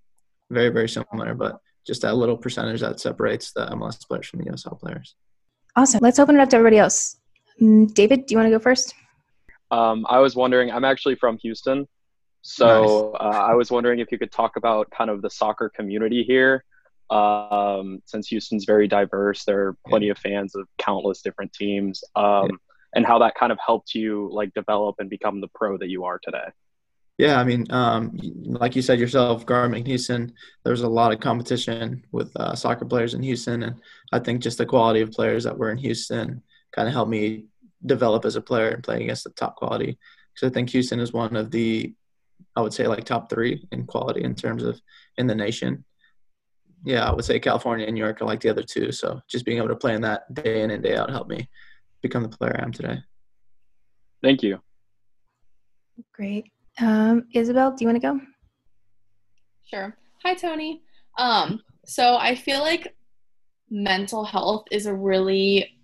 very 0.50 0.68
very 0.68 0.88
similar 0.88 1.34
but 1.34 1.60
just 1.86 2.02
that 2.02 2.16
little 2.16 2.36
percentage 2.36 2.80
that 2.80 3.00
separates 3.00 3.52
the 3.52 3.66
mls 3.68 4.06
players 4.06 4.26
from 4.26 4.40
the 4.40 4.50
usl 4.50 4.78
players. 4.78 5.14
Awesome. 5.76 6.00
Let's 6.02 6.18
open 6.18 6.34
it 6.34 6.40
up 6.40 6.48
to 6.50 6.56
everybody 6.56 6.78
else. 6.78 7.16
Mm, 7.60 7.92
david 7.94 8.26
do 8.26 8.34
you 8.34 8.38
want 8.38 8.46
to 8.46 8.56
go 8.56 8.62
first? 8.62 8.94
Um, 9.70 10.06
i 10.08 10.18
was 10.18 10.34
wondering 10.34 10.70
i'm 10.70 10.84
actually 10.84 11.14
from 11.14 11.38
houston 11.38 11.86
so 12.42 13.12
nice. 13.20 13.34
uh, 13.34 13.38
i 13.38 13.54
was 13.54 13.70
wondering 13.70 13.98
if 13.98 14.10
you 14.10 14.18
could 14.18 14.32
talk 14.32 14.56
about 14.56 14.90
kind 14.90 15.10
of 15.10 15.20
the 15.20 15.28
soccer 15.28 15.68
community 15.68 16.22
here 16.22 16.64
um, 17.10 18.02
since 18.04 18.28
Houston's 18.28 18.64
very 18.64 18.88
diverse, 18.88 19.44
there 19.44 19.68
are 19.68 19.76
plenty 19.86 20.06
yeah. 20.06 20.12
of 20.12 20.18
fans 20.18 20.54
of 20.54 20.68
countless 20.78 21.22
different 21.22 21.52
teams, 21.52 22.02
um, 22.16 22.48
yeah. 22.50 22.56
and 22.94 23.06
how 23.06 23.18
that 23.20 23.34
kind 23.34 23.52
of 23.52 23.58
helped 23.64 23.94
you 23.94 24.28
like 24.32 24.52
develop 24.54 24.96
and 24.98 25.08
become 25.08 25.40
the 25.40 25.48
pro 25.54 25.78
that 25.78 25.88
you 25.88 26.04
are 26.04 26.18
today. 26.22 26.48
Yeah, 27.18 27.40
I 27.40 27.44
mean, 27.44 27.66
um, 27.70 28.16
like 28.44 28.76
you 28.76 28.82
said 28.82 29.00
yourself, 29.00 29.44
growing 29.44 29.74
in 29.74 29.84
Houston, 29.84 30.32
there's 30.62 30.82
a 30.82 30.88
lot 30.88 31.12
of 31.12 31.18
competition 31.18 32.04
with 32.12 32.30
uh, 32.36 32.54
soccer 32.54 32.84
players 32.84 33.14
in 33.14 33.22
Houston, 33.24 33.64
and 33.64 33.80
I 34.12 34.20
think 34.20 34.40
just 34.40 34.58
the 34.58 34.66
quality 34.66 35.00
of 35.00 35.10
players 35.10 35.42
that 35.42 35.58
were 35.58 35.70
in 35.70 35.78
Houston 35.78 36.42
kind 36.72 36.86
of 36.86 36.94
helped 36.94 37.10
me 37.10 37.46
develop 37.84 38.24
as 38.24 38.36
a 38.36 38.40
player 38.40 38.68
and 38.68 38.84
play 38.84 39.02
against 39.02 39.24
the 39.24 39.30
top 39.30 39.56
quality. 39.56 39.98
Because 40.32 40.48
I 40.48 40.54
think 40.54 40.70
Houston 40.70 41.00
is 41.00 41.12
one 41.12 41.34
of 41.34 41.50
the, 41.50 41.92
I 42.54 42.60
would 42.60 42.72
say, 42.72 42.86
like 42.86 43.04
top 43.04 43.28
three 43.28 43.66
in 43.72 43.86
quality 43.86 44.22
in 44.22 44.36
terms 44.36 44.62
of 44.62 44.80
in 45.16 45.26
the 45.26 45.34
nation 45.34 45.84
yeah, 46.84 47.08
I 47.08 47.12
would 47.12 47.24
say 47.24 47.38
California 47.38 47.86
and 47.86 47.94
New 47.94 48.00
York 48.00 48.20
are 48.20 48.26
like 48.26 48.40
the 48.40 48.50
other 48.50 48.62
two. 48.62 48.92
So 48.92 49.20
just 49.28 49.44
being 49.44 49.58
able 49.58 49.68
to 49.68 49.76
play 49.76 49.94
in 49.94 50.02
that 50.02 50.32
day 50.34 50.62
in 50.62 50.70
and 50.70 50.82
day 50.82 50.96
out 50.96 51.10
helped 51.10 51.30
me 51.30 51.48
become 52.02 52.22
the 52.22 52.28
player 52.28 52.56
I 52.58 52.62
am 52.62 52.72
today. 52.72 52.98
Thank 54.22 54.42
you. 54.42 54.60
Great. 56.12 56.50
Um, 56.80 57.24
Isabel, 57.32 57.72
do 57.72 57.84
you 57.84 57.88
want 57.88 58.00
to 58.00 58.08
go? 58.08 58.20
Sure. 59.64 59.96
Hi, 60.24 60.34
Tony. 60.34 60.82
Um, 61.18 61.60
so 61.86 62.16
I 62.16 62.34
feel 62.34 62.60
like 62.60 62.94
mental 63.70 64.24
health 64.24 64.64
is 64.70 64.86
a 64.86 64.94
really 64.94 65.78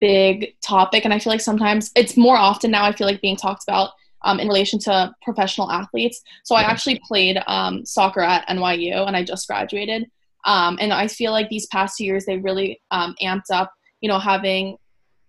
big 0.00 0.54
topic, 0.60 1.04
and 1.04 1.14
I 1.14 1.18
feel 1.18 1.32
like 1.32 1.40
sometimes 1.40 1.90
it's 1.94 2.16
more 2.16 2.36
often 2.36 2.70
now. 2.70 2.84
I 2.84 2.92
feel 2.92 3.06
like 3.06 3.20
being 3.20 3.36
talked 3.36 3.62
about 3.62 3.90
um, 4.22 4.40
in 4.40 4.48
relation 4.48 4.78
to 4.80 5.14
professional 5.22 5.70
athletes. 5.70 6.22
So 6.44 6.54
I 6.54 6.62
actually 6.62 7.00
played 7.06 7.38
um, 7.46 7.84
soccer 7.86 8.20
at 8.20 8.46
NYU, 8.48 9.06
and 9.06 9.16
I 9.16 9.22
just 9.22 9.46
graduated. 9.46 10.10
Um, 10.44 10.78
and 10.80 10.92
I 10.92 11.08
feel 11.08 11.32
like 11.32 11.48
these 11.48 11.66
past 11.66 12.00
years 12.00 12.26
they 12.26 12.38
really 12.38 12.80
um, 12.90 13.14
amped 13.22 13.50
up, 13.50 13.72
you 14.00 14.08
know, 14.08 14.18
having 14.18 14.76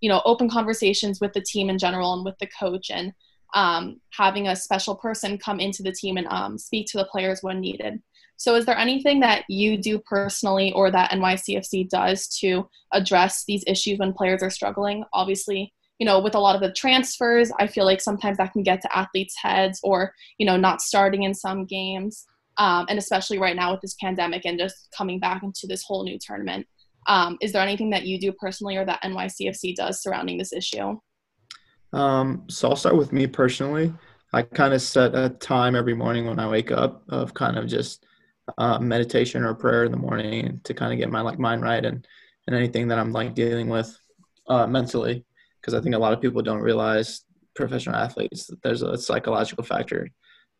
you 0.01 0.09
know 0.09 0.21
open 0.25 0.49
conversations 0.49 1.19
with 1.21 1.33
the 1.33 1.41
team 1.41 1.69
in 1.69 1.77
general 1.77 2.13
and 2.13 2.25
with 2.25 2.37
the 2.39 2.49
coach 2.59 2.89
and 2.89 3.13
um, 3.53 4.01
having 4.11 4.47
a 4.47 4.55
special 4.55 4.95
person 4.95 5.37
come 5.37 5.59
into 5.59 5.81
the 5.81 5.91
team 5.91 6.17
and 6.17 6.27
um, 6.27 6.57
speak 6.57 6.87
to 6.87 6.97
the 6.97 7.05
players 7.05 7.39
when 7.41 7.61
needed. 7.61 8.01
So, 8.37 8.55
is 8.55 8.65
there 8.65 8.77
anything 8.77 9.21
that 9.21 9.45
you 9.47 9.77
do 9.77 9.99
personally 9.99 10.73
or 10.73 10.91
that 10.91 11.11
NYCFC 11.11 11.89
does 11.89 12.27
to 12.39 12.67
address 12.91 13.45
these 13.45 13.63
issues 13.65 13.97
when 13.97 14.13
players 14.13 14.43
are 14.43 14.49
struggling? 14.49 15.05
Obviously, 15.13 15.73
you 15.99 16.05
know, 16.05 16.19
with 16.19 16.35
a 16.35 16.39
lot 16.39 16.55
of 16.55 16.61
the 16.61 16.73
transfers, 16.73 17.51
I 17.59 17.67
feel 17.67 17.85
like 17.85 18.01
sometimes 18.01 18.37
that 18.37 18.51
can 18.51 18.63
get 18.63 18.81
to 18.81 18.97
athletes' 18.97 19.37
heads 19.41 19.79
or, 19.83 20.13
you 20.37 20.45
know, 20.45 20.57
not 20.57 20.81
starting 20.81 21.23
in 21.23 21.33
some 21.33 21.65
games. 21.65 22.25
Um, 22.57 22.85
and 22.89 22.97
especially 22.97 23.37
right 23.37 23.55
now 23.55 23.71
with 23.71 23.81
this 23.81 23.95
pandemic 24.01 24.45
and 24.45 24.57
just 24.57 24.87
coming 24.95 25.19
back 25.19 25.43
into 25.43 25.67
this 25.67 25.83
whole 25.83 26.03
new 26.03 26.17
tournament. 26.19 26.65
Um, 27.07 27.37
is 27.41 27.51
there 27.51 27.61
anything 27.61 27.89
that 27.91 28.05
you 28.05 28.19
do 28.19 28.31
personally 28.31 28.77
or 28.77 28.85
that 28.85 29.03
NYCFC 29.03 29.75
does 29.75 30.01
surrounding 30.01 30.37
this 30.37 30.53
issue? 30.53 30.97
Um, 31.93 32.45
so 32.49 32.69
I'll 32.69 32.75
start 32.75 32.97
with 32.97 33.13
me 33.13 33.27
personally. 33.27 33.93
I 34.33 34.41
kind 34.41 34.73
of 34.73 34.81
set 34.81 35.15
a 35.15 35.29
time 35.29 35.75
every 35.75 35.93
morning 35.93 36.25
when 36.25 36.39
I 36.39 36.49
wake 36.49 36.71
up 36.71 37.03
of 37.09 37.33
kind 37.33 37.57
of 37.57 37.67
just 37.67 38.05
uh, 38.57 38.79
meditation 38.79 39.43
or 39.43 39.53
prayer 39.53 39.85
in 39.85 39.91
the 39.91 39.97
morning 39.97 40.59
to 40.63 40.73
kind 40.73 40.91
of 40.91 40.99
get 40.99 41.09
my 41.09 41.21
like 41.21 41.39
mind 41.39 41.61
right 41.61 41.83
and 41.83 42.05
and 42.47 42.55
anything 42.55 42.87
that 42.89 42.99
I'm 42.99 43.11
like 43.11 43.33
dealing 43.33 43.69
with 43.69 43.97
uh, 44.47 44.67
mentally 44.67 45.25
because 45.59 45.73
I 45.73 45.81
think 45.81 45.95
a 45.95 45.99
lot 45.99 46.13
of 46.13 46.21
people 46.21 46.41
don't 46.41 46.61
realize 46.61 47.21
professional 47.55 47.95
athletes 47.95 48.49
there's 48.61 48.83
a 48.83 48.97
psychological 48.97 49.63
factor 49.63 50.09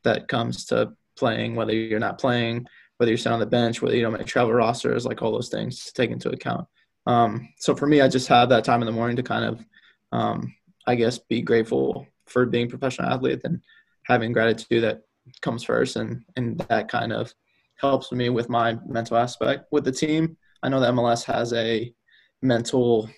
that 0.04 0.28
comes 0.28 0.66
to 0.66 0.94
playing 1.18 1.56
whether 1.56 1.74
you're 1.74 2.00
not 2.00 2.20
playing 2.20 2.66
whether 2.98 3.12
you're 3.12 3.18
sitting 3.18 3.34
on 3.34 3.40
the 3.40 3.46
bench 3.46 3.82
whether 3.82 3.96
you 3.96 4.02
don't 4.02 4.14
make 4.14 4.26
travel 4.26 4.54
rosters 4.54 5.06
like 5.06 5.22
all 5.22 5.32
those 5.32 5.50
things 5.50 5.86
to 5.86 5.94
take 5.94 6.12
into 6.12 6.30
account 6.30 6.68
um, 7.08 7.50
so 7.58 7.76
for 7.76 7.88
me 7.88 8.02
I 8.02 8.08
just 8.08 8.28
have 8.28 8.50
that 8.50 8.64
time 8.64 8.82
in 8.82 8.86
the 8.86 8.92
morning 8.92 9.16
to 9.16 9.24
kind 9.24 9.46
of 9.46 9.66
um, 10.12 10.54
I 10.88 10.96
guess, 10.96 11.18
be 11.18 11.42
grateful 11.42 12.08
for 12.28 12.46
being 12.46 12.68
a 12.68 12.70
professional 12.70 13.10
athlete 13.10 13.42
and 13.44 13.62
having 14.04 14.32
gratitude 14.32 14.84
that 14.84 15.02
comes 15.42 15.64
first. 15.64 15.96
And, 15.96 16.24
and 16.36 16.60
that 16.70 16.88
kind 16.90 17.12
of 17.12 17.34
helps 17.78 18.12
me 18.12 18.30
with 18.30 18.50
my 18.50 18.78
mental 18.86 19.18
aspect. 19.18 19.66
With 19.72 19.84
the 19.84 19.92
team, 19.92 20.38
I 20.64 20.70
know 20.70 20.80
that 20.80 20.94
MLS 20.94 21.24
has 21.26 21.54
a 21.54 21.94
mental 22.42 23.10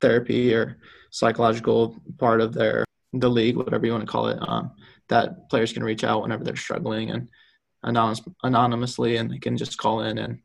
therapy 0.00 0.54
or 0.54 0.78
psychological 1.10 1.96
part 2.18 2.40
of 2.40 2.54
their 2.54 2.84
the 3.20 3.28
league, 3.28 3.56
whatever 3.56 3.86
you 3.86 3.92
want 3.92 4.04
to 4.04 4.10
call 4.10 4.28
it, 4.28 4.38
um, 4.40 4.72
that 5.08 5.48
players 5.50 5.72
can 5.72 5.84
reach 5.84 6.04
out 6.04 6.22
whenever 6.22 6.44
they're 6.44 6.56
struggling 6.56 7.10
and 7.10 7.28
anonymous, 7.82 8.22
anonymously, 8.42 9.16
and 9.16 9.30
they 9.30 9.38
can 9.38 9.56
just 9.56 9.78
call 9.78 10.00
in 10.00 10.18
and 10.18 10.38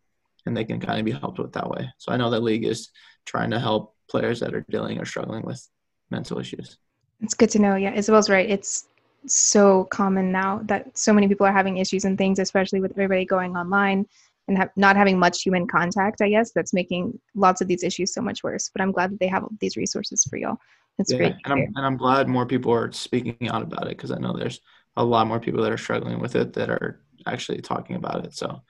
and 0.46 0.56
they 0.56 0.64
can 0.64 0.80
kind 0.80 1.00
of 1.00 1.06
be 1.06 1.12
helped 1.12 1.38
with 1.38 1.52
that 1.54 1.70
way. 1.70 1.92
So 1.98 2.12
I 2.12 2.18
know 2.18 2.30
that 2.30 2.42
league 2.42 2.66
is 2.66 2.90
trying 3.26 3.52
to 3.52 3.60
help 3.60 3.96
players 4.10 4.40
that 4.40 4.56
are 4.56 4.66
dealing 4.70 4.98
or 4.98 5.06
struggling 5.06 5.46
with 5.46 5.68
mental 6.10 6.40
issues. 6.40 6.78
It's 7.22 7.34
good 7.34 7.50
to 7.52 7.60
know. 7.60 7.76
Yeah, 7.76 7.94
Isabel's 7.94 8.30
right. 8.30 8.50
It's 8.50 8.88
so 9.28 9.84
common 9.86 10.32
now 10.32 10.62
that 10.64 10.98
so 10.98 11.14
many 11.14 11.28
people 11.28 11.46
are 11.46 11.52
having 11.52 11.78
issues 11.78 12.06
and 12.06 12.18
things, 12.18 12.40
especially 12.40 12.80
with 12.80 12.92
everybody 12.92 13.26
going 13.26 13.56
online 13.58 14.08
and 14.48 14.58
have, 14.58 14.70
not 14.76 14.96
having 14.96 15.20
much 15.20 15.44
human 15.44 15.68
contact. 15.68 16.22
I 16.22 16.30
guess 16.30 16.52
that's 16.52 16.74
making 16.74 17.20
lots 17.36 17.62
of 17.62 17.68
these 17.68 17.84
issues 17.84 18.14
so 18.14 18.22
much 18.22 18.44
worse. 18.44 18.70
But 18.74 18.82
I'm 18.82 18.92
glad 18.92 19.12
that 19.12 19.20
they 19.20 19.28
have 19.28 19.46
these 19.60 19.78
resources 19.78 20.24
for 20.24 20.38
y'all. 20.38 20.58
It's 21.00 21.12
yeah, 21.12 21.18
great. 21.18 21.36
And 21.46 21.54
I'm, 21.54 21.60
and 21.76 21.86
I'm 21.86 21.98
glad 21.98 22.28
more 22.28 22.46
people 22.46 22.74
are 22.74 22.92
speaking 22.92 23.50
out 23.50 23.64
about 23.64 23.86
it 23.86 23.98
because 23.98 24.12
I 24.12 24.18
know 24.18 24.34
there's 24.34 24.62
a 24.98 25.04
lot 25.04 25.28
more 25.28 25.40
people 25.40 25.64
that 25.64 25.72
are 25.72 25.78
struggling 25.78 26.20
with 26.20 26.36
it 26.36 26.54
that 26.54 26.70
are 26.70 27.02
actually 27.26 27.62
talking 27.62 27.96
about 27.96 28.26
it. 28.26 28.36
So 28.36 28.62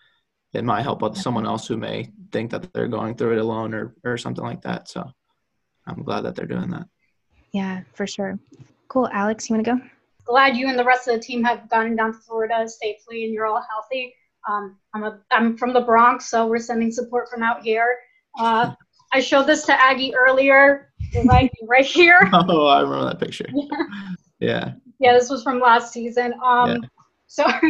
it 0.54 0.64
might 0.64 0.84
help 0.84 1.04
out 1.04 1.18
someone 1.18 1.46
else 1.46 1.68
who 1.68 1.78
may 1.78 2.12
think 2.32 2.52
that 2.52 2.72
they're 2.72 2.88
going 2.88 3.16
through 3.16 3.34
it 3.34 3.42
alone 3.42 3.74
or, 3.74 3.96
or 4.04 4.18
something 4.18 4.44
like 4.44 4.62
that. 4.62 4.88
So 4.88 5.12
I'm 5.88 6.04
glad 6.04 6.22
that 6.22 6.36
they're 6.36 6.46
doing 6.46 6.70
that. 6.70 6.88
Yeah, 7.52 7.82
for 7.94 8.06
sure. 8.06 8.38
Cool. 8.88 9.10
Alex, 9.12 9.50
you 9.50 9.56
want 9.56 9.66
to 9.66 9.76
go? 9.76 9.82
Glad 10.26 10.56
you 10.56 10.68
and 10.68 10.78
the 10.78 10.84
rest 10.84 11.08
of 11.08 11.16
the 11.16 11.20
team 11.20 11.44
have 11.44 11.68
gotten 11.70 11.96
down 11.96 12.14
to 12.14 12.20
Florida 12.20 12.68
safely 12.68 13.26
and 13.26 13.34
you're 13.34 13.48
all 13.48 13.64
healthy. 13.70 14.14
Um, 14.48 14.78
I'm, 14.94 15.04
a, 15.04 15.20
I'm 15.32 15.58
from 15.58 15.74
the 15.74 15.82
Bronx, 15.82 16.30
so 16.30 16.48
we're 16.48 16.60
sending 16.60 16.92
support 16.92 17.30
from 17.30 17.42
out 17.42 17.64
here. 17.64 17.98
Uh, 18.40 18.74
I 19.12 19.20
showed 19.20 19.48
this 19.48 19.66
to 19.66 19.74
Aggie 19.74 20.14
earlier, 20.16 20.89
right, 21.26 21.52
right 21.68 21.86
here. 21.86 22.30
Oh, 22.34 22.68
I 22.68 22.82
remember 22.82 23.06
that 23.06 23.20
picture. 23.20 23.46
Yeah. 24.40 24.74
Yeah, 25.00 25.14
this 25.14 25.30
was 25.30 25.44
from 25.44 25.60
last 25.60 25.92
season. 25.94 26.34
Um, 26.44 26.70
yeah. 26.70 26.78
So 27.28 27.44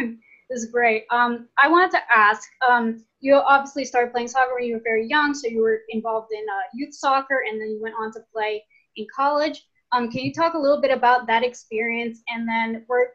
this 0.49 0.63
is 0.63 0.71
great. 0.71 1.05
Um, 1.11 1.47
I 1.57 1.67
wanted 1.67 1.91
to 1.91 1.99
ask, 2.15 2.47
um, 2.67 3.03
you 3.19 3.35
obviously 3.35 3.85
started 3.85 4.11
playing 4.11 4.27
soccer 4.27 4.55
when 4.55 4.63
you 4.63 4.75
were 4.75 4.81
very 4.83 5.07
young, 5.07 5.33
so 5.33 5.47
you 5.47 5.61
were 5.61 5.81
involved 5.89 6.31
in 6.31 6.41
uh, 6.41 6.67
youth 6.73 6.93
soccer, 6.93 7.43
and 7.49 7.59
then 7.59 7.69
you 7.69 7.81
went 7.81 7.95
on 7.99 8.11
to 8.13 8.19
play 8.33 8.63
in 8.95 9.05
college. 9.15 9.65
Um, 9.91 10.11
can 10.11 10.21
you 10.21 10.33
talk 10.33 10.53
a 10.53 10.59
little 10.59 10.81
bit 10.81 10.91
about 10.91 11.27
that 11.27 11.43
experience? 11.43 12.21
And 12.29 12.47
then 12.47 12.85
we're 12.87 13.07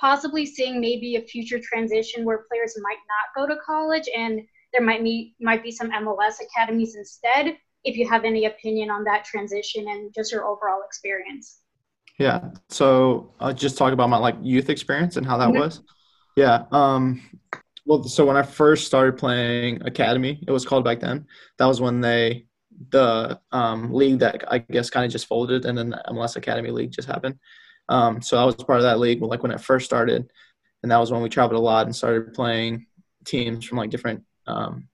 possibly 0.00 0.46
seeing 0.46 0.80
maybe 0.80 1.16
a 1.16 1.22
future 1.22 1.60
transition 1.62 2.24
where 2.24 2.44
players 2.50 2.74
might 2.80 2.98
not 3.08 3.34
go 3.36 3.52
to 3.52 3.60
college 3.60 4.08
and 4.16 4.40
there 4.72 4.82
might 4.82 5.02
be 5.02 5.34
might 5.40 5.62
be 5.62 5.70
some 5.70 5.90
MLS 5.90 6.34
academies 6.40 6.94
instead. 6.96 7.56
If 7.84 7.96
you 7.96 8.08
have 8.08 8.24
any 8.24 8.44
opinion 8.44 8.90
on 8.90 9.04
that 9.04 9.24
transition 9.24 9.86
and 9.88 10.12
just 10.14 10.32
your 10.32 10.46
overall 10.46 10.82
experience. 10.84 11.60
Yeah. 12.18 12.50
So 12.68 13.32
I'll 13.40 13.54
just 13.54 13.78
talk 13.78 13.92
about 13.92 14.10
my 14.10 14.18
like 14.18 14.36
youth 14.42 14.68
experience 14.68 15.16
and 15.16 15.26
how 15.26 15.38
that 15.38 15.48
mm-hmm. 15.48 15.60
was. 15.60 15.80
Yeah. 16.36 16.64
Um, 16.70 17.22
well, 17.86 18.04
so 18.04 18.26
when 18.26 18.36
I 18.36 18.42
first 18.42 18.86
started 18.86 19.16
playing 19.16 19.82
academy, 19.86 20.42
it 20.46 20.50
was 20.50 20.66
called 20.66 20.84
back 20.84 21.00
then. 21.00 21.26
That 21.58 21.66
was 21.66 21.80
when 21.80 22.00
they 22.00 22.46
the 22.90 23.38
um, 23.52 23.92
league 23.92 24.20
that 24.20 24.44
I 24.48 24.58
guess 24.58 24.90
kind 24.90 25.04
of 25.04 25.12
just 25.12 25.26
folded, 25.26 25.64
and 25.64 25.76
then 25.76 25.90
the 25.90 26.02
MLS 26.10 26.36
Academy 26.36 26.70
League 26.70 26.92
just 26.92 27.08
happened. 27.08 27.38
Um, 27.88 28.22
so 28.22 28.38
I 28.38 28.44
was 28.44 28.54
part 28.54 28.78
of 28.78 28.84
that 28.84 29.00
league, 29.00 29.20
like 29.20 29.42
when 29.42 29.52
it 29.52 29.60
first 29.60 29.86
started, 29.86 30.30
and 30.82 30.92
that 30.92 30.98
was 30.98 31.10
when 31.10 31.22
we 31.22 31.28
traveled 31.28 31.58
a 31.58 31.62
lot 31.62 31.86
and 31.86 31.94
started 31.94 32.32
playing 32.32 32.86
teams 33.24 33.64
from 33.64 33.78
like 33.78 33.90
different 33.90 34.22
um, 34.46 34.88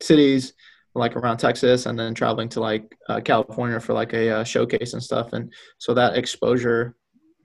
cities, 0.00 0.52
like 0.94 1.16
around 1.16 1.38
Texas, 1.38 1.86
and 1.86 1.98
then 1.98 2.14
traveling 2.14 2.48
to 2.50 2.60
like 2.60 2.94
uh, 3.08 3.20
California 3.20 3.80
for 3.80 3.92
like 3.94 4.12
a 4.12 4.30
uh, 4.30 4.44
showcase 4.44 4.92
and 4.92 5.02
stuff. 5.02 5.32
And 5.32 5.52
so 5.78 5.94
that 5.94 6.16
exposure 6.16 6.96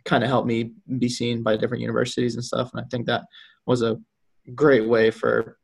kind 0.06 0.24
of 0.24 0.30
helped 0.30 0.48
me 0.48 0.72
be 1.00 1.10
seen 1.10 1.44
by 1.44 1.58
different 1.58 1.82
universities 1.82 2.36
and 2.36 2.44
stuff. 2.44 2.72
And 2.74 2.82
I 2.82 2.88
think 2.90 3.06
that 3.06 3.24
was 3.66 3.82
a 3.82 4.00
great 4.56 4.88
way 4.88 5.12
for 5.12 5.58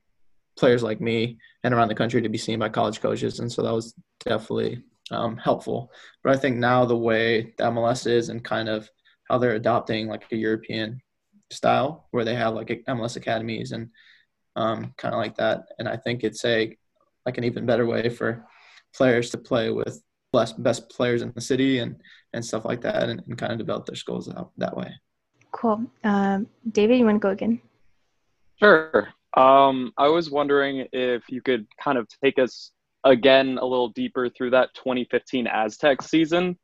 players 0.57 0.83
like 0.83 1.01
me 1.01 1.37
and 1.63 1.73
around 1.73 1.87
the 1.87 1.95
country 1.95 2.21
to 2.21 2.29
be 2.29 2.37
seen 2.37 2.59
by 2.59 2.69
college 2.69 3.01
coaches. 3.01 3.39
And 3.39 3.51
so 3.51 3.63
that 3.63 3.73
was 3.73 3.95
definitely 4.19 4.83
um, 5.11 5.37
helpful. 5.37 5.91
But 6.23 6.35
I 6.35 6.39
think 6.39 6.57
now 6.57 6.85
the 6.85 6.97
way 6.97 7.53
the 7.57 7.65
MLS 7.65 8.05
is 8.05 8.29
and 8.29 8.43
kind 8.43 8.69
of 8.69 8.89
how 9.29 9.37
they're 9.37 9.55
adopting 9.55 10.07
like 10.07 10.25
a 10.31 10.35
European 10.35 11.01
style 11.51 12.07
where 12.11 12.25
they 12.25 12.35
have 12.35 12.53
like 12.53 12.83
MLS 12.87 13.15
academies 13.15 13.71
and 13.71 13.89
um, 14.55 14.93
kind 14.97 15.13
of 15.13 15.19
like 15.19 15.35
that. 15.37 15.63
And 15.79 15.87
I 15.87 15.97
think 15.97 16.23
it's 16.23 16.43
a 16.45 16.77
like 17.25 17.37
an 17.37 17.43
even 17.43 17.65
better 17.65 17.85
way 17.85 18.09
for 18.09 18.45
players 18.95 19.29
to 19.31 19.37
play 19.37 19.69
with 19.69 20.01
best 20.31 20.61
best 20.61 20.89
players 20.89 21.21
in 21.21 21.31
the 21.35 21.41
city 21.41 21.79
and 21.79 21.95
and 22.33 22.43
stuff 22.43 22.65
like 22.65 22.81
that 22.81 23.09
and, 23.09 23.21
and 23.27 23.37
kind 23.37 23.51
of 23.51 23.57
develop 23.57 23.85
their 23.85 23.95
skills 23.95 24.29
out 24.35 24.51
that 24.57 24.75
way. 24.75 24.91
Cool. 25.51 25.85
Um, 26.03 26.47
David, 26.71 26.97
you 26.97 27.05
want 27.05 27.15
to 27.15 27.19
go 27.19 27.29
again? 27.29 27.61
Sure. 28.59 29.09
Um, 29.37 29.93
I 29.97 30.07
was 30.07 30.29
wondering 30.29 30.87
if 30.91 31.23
you 31.29 31.41
could 31.41 31.67
kind 31.81 31.97
of 31.97 32.07
take 32.23 32.39
us 32.39 32.71
again 33.03 33.57
a 33.59 33.65
little 33.65 33.89
deeper 33.89 34.29
through 34.29 34.51
that 34.51 34.73
2015 34.75 35.45
Aztex 35.45 36.03
season 36.03 36.57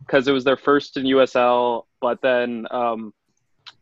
because 0.00 0.28
it 0.28 0.32
was 0.32 0.44
their 0.44 0.56
first 0.56 0.96
in 0.96 1.04
USL, 1.04 1.84
but 2.00 2.20
then 2.22 2.66
um, 2.70 3.12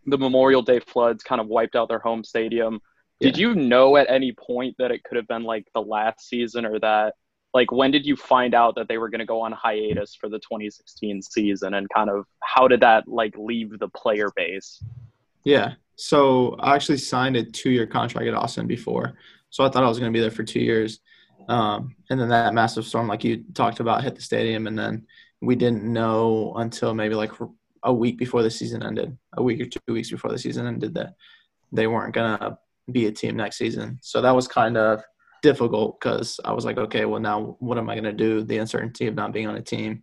the 0.07 0.19
Memorial 0.19 0.63
Day 0.63 0.79
floods 0.81 1.23
kind 1.23 1.41
of 1.41 1.49
wiped 1.49 1.75
out 1.75 1.89
their 1.89 1.99
home 1.99 2.23
stadium. 2.23 2.81
Yeah. 3.23 3.31
Did 3.31 3.39
you 3.39 3.55
know 3.55 3.97
at 3.97 4.11
any 4.11 4.33
point 4.33 4.75
that 4.79 4.91
it 4.91 5.05
could 5.05 5.17
have 5.17 5.29
been 5.29 5.45
like 5.45 5.69
the 5.75 5.81
last 5.81 6.29
season 6.29 6.67
or 6.67 6.81
that? 6.81 7.15
Like, 7.55 7.71
when 7.71 7.91
did 7.91 8.05
you 8.05 8.17
find 8.17 8.53
out 8.53 8.75
that 8.75 8.89
they 8.89 8.99
were 8.99 9.11
going 9.11 9.21
to 9.21 9.27
go 9.27 9.43
on 9.43 9.53
hiatus 9.53 10.17
for 10.19 10.29
the 10.29 10.39
2016 10.39 11.21
season, 11.23 11.75
and 11.75 11.87
kind 11.95 12.09
of 12.09 12.25
how 12.43 12.67
did 12.67 12.81
that 12.81 13.07
like 13.07 13.35
leave 13.37 13.79
the 13.79 13.89
player 13.89 14.31
base? 14.35 14.83
Yeah, 15.45 15.75
so 15.95 16.57
I 16.59 16.75
actually 16.75 16.99
signed 16.99 17.37
a 17.37 17.45
two-year 17.45 17.87
contract 17.87 18.27
at 18.27 18.35
Austin 18.35 18.67
before, 18.67 19.15
so 19.51 19.65
I 19.65 19.69
thought 19.69 19.85
I 19.85 19.89
was 19.89 19.99
going 19.99 20.11
to 20.11 20.17
be 20.17 20.21
there 20.21 20.31
for 20.31 20.45
two 20.45 20.61
years. 20.61 21.01
Um, 21.49 21.95
and 22.11 22.19
then 22.19 22.29
that 22.31 22.55
massive 22.55 22.87
storm, 22.87 23.07
like 23.07 23.23
you 23.23 23.45
talked 23.55 23.81
about, 23.81 24.03
hit 24.03 24.17
the 24.17 24.23
stadium, 24.23 24.67
and 24.67 24.79
then 24.79 25.07
we 25.41 25.55
didn't 25.55 25.85
know 25.85 26.55
until 26.57 26.95
maybe 26.95 27.15
like 27.15 27.33
a 27.83 27.93
week 27.93 28.17
before 28.17 28.43
the 28.43 28.51
season 28.51 28.83
ended, 28.83 29.17
a 29.35 29.43
week 29.43 29.61
or 29.61 29.67
two 29.67 29.93
weeks 29.93 30.11
before 30.11 30.31
the 30.31 30.39
season 30.39 30.67
ended, 30.67 30.95
that 30.95 31.15
they 31.71 31.87
weren't 31.87 32.15
gonna 32.15 32.59
be 32.91 33.07
a 33.07 33.13
team 33.13 33.37
next 33.37 33.59
season. 33.59 33.99
So 34.03 34.21
that 34.21 34.35
was 34.35 34.49
kind 34.49 34.77
of 34.77 35.03
difficult 35.43 36.01
because 36.01 36.41
I 36.45 36.53
was 36.53 36.65
like, 36.65 36.79
okay, 36.79 37.05
well 37.05 37.21
now 37.21 37.57
what 37.61 37.79
am 37.79 37.91
I 37.91 37.95
going 37.95 38.05
to 38.05 38.13
do? 38.13 38.43
The 38.43 38.59
uncertainty 38.59 39.07
of 39.07 39.15
not 39.15 39.33
being 39.33 39.47
on 39.47 39.57
a 39.57 39.63
team. 39.63 40.03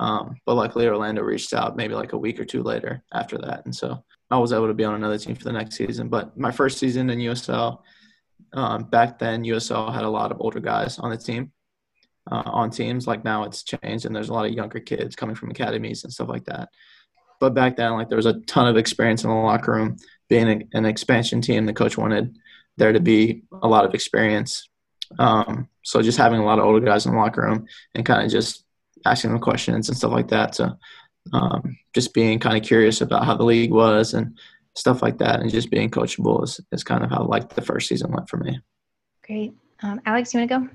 Um, 0.00 0.36
but 0.44 0.54
luckily 0.54 0.88
Orlando 0.88 1.22
reached 1.22 1.54
out 1.54 1.76
maybe 1.76 1.94
like 1.94 2.12
a 2.12 2.18
week 2.18 2.40
or 2.40 2.44
two 2.44 2.62
later 2.62 3.04
after 3.12 3.38
that, 3.38 3.64
and 3.64 3.74
so 3.74 4.02
I 4.30 4.38
was 4.38 4.52
able 4.52 4.66
to 4.66 4.74
be 4.74 4.84
on 4.84 4.94
another 4.94 5.18
team 5.18 5.36
for 5.36 5.44
the 5.44 5.52
next 5.52 5.76
season. 5.76 6.08
But 6.08 6.36
my 6.36 6.50
first 6.50 6.78
season 6.78 7.10
in 7.10 7.20
USL, 7.20 7.78
um, 8.54 8.84
back 8.84 9.20
then 9.20 9.44
USL 9.44 9.94
had 9.94 10.02
a 10.02 10.10
lot 10.10 10.32
of 10.32 10.40
older 10.40 10.58
guys 10.58 10.98
on 10.98 11.10
the 11.10 11.16
team, 11.16 11.52
uh, 12.30 12.42
on 12.44 12.70
teams. 12.70 13.06
Like 13.06 13.24
now 13.24 13.44
it's 13.44 13.62
changed, 13.62 14.04
and 14.04 14.14
there's 14.14 14.30
a 14.30 14.32
lot 14.32 14.46
of 14.46 14.52
younger 14.52 14.80
kids 14.80 15.14
coming 15.14 15.36
from 15.36 15.50
academies 15.50 16.02
and 16.02 16.12
stuff 16.12 16.28
like 16.28 16.44
that. 16.46 16.70
But 17.38 17.54
back 17.54 17.76
then, 17.76 17.92
like 17.92 18.08
there 18.08 18.16
was 18.16 18.26
a 18.26 18.40
ton 18.40 18.66
of 18.66 18.76
experience 18.76 19.22
in 19.22 19.30
the 19.30 19.36
locker 19.36 19.72
room. 19.72 19.96
Being 20.28 20.68
an 20.72 20.86
expansion 20.86 21.40
team, 21.40 21.66
the 21.66 21.72
coach 21.72 21.98
wanted 21.98 22.36
there 22.76 22.92
to 22.92 23.00
be 23.00 23.42
a 23.62 23.68
lot 23.68 23.84
of 23.84 23.94
experience. 23.94 24.68
Um, 25.18 25.68
so 25.82 26.02
just 26.02 26.18
having 26.18 26.40
a 26.40 26.44
lot 26.44 26.58
of 26.58 26.64
older 26.64 26.84
guys 26.84 27.06
in 27.06 27.12
the 27.12 27.18
locker 27.18 27.42
room 27.42 27.66
and 27.94 28.06
kind 28.06 28.24
of 28.24 28.30
just 28.30 28.64
asking 29.04 29.30
them 29.30 29.40
questions 29.40 29.88
and 29.88 29.96
stuff 29.96 30.12
like 30.12 30.28
that. 30.28 30.54
So 30.54 30.76
um, 31.32 31.76
just 31.94 32.14
being 32.14 32.38
kind 32.38 32.56
of 32.56 32.62
curious 32.62 33.00
about 33.00 33.24
how 33.24 33.36
the 33.36 33.44
league 33.44 33.70
was 33.70 34.14
and 34.14 34.36
stuff 34.74 35.02
like 35.02 35.18
that, 35.18 35.40
and 35.40 35.50
just 35.50 35.70
being 35.70 35.90
coachable 35.90 36.42
is, 36.42 36.60
is 36.72 36.84
kind 36.84 37.04
of 37.04 37.10
how 37.10 37.24
like 37.24 37.54
the 37.54 37.62
first 37.62 37.88
season 37.88 38.10
went 38.12 38.28
for 38.28 38.38
me. 38.38 38.58
Great, 39.24 39.54
um, 39.82 40.00
Alex, 40.04 40.34
you 40.34 40.40
want 40.40 40.50
to 40.50 40.58
go? 40.58 40.68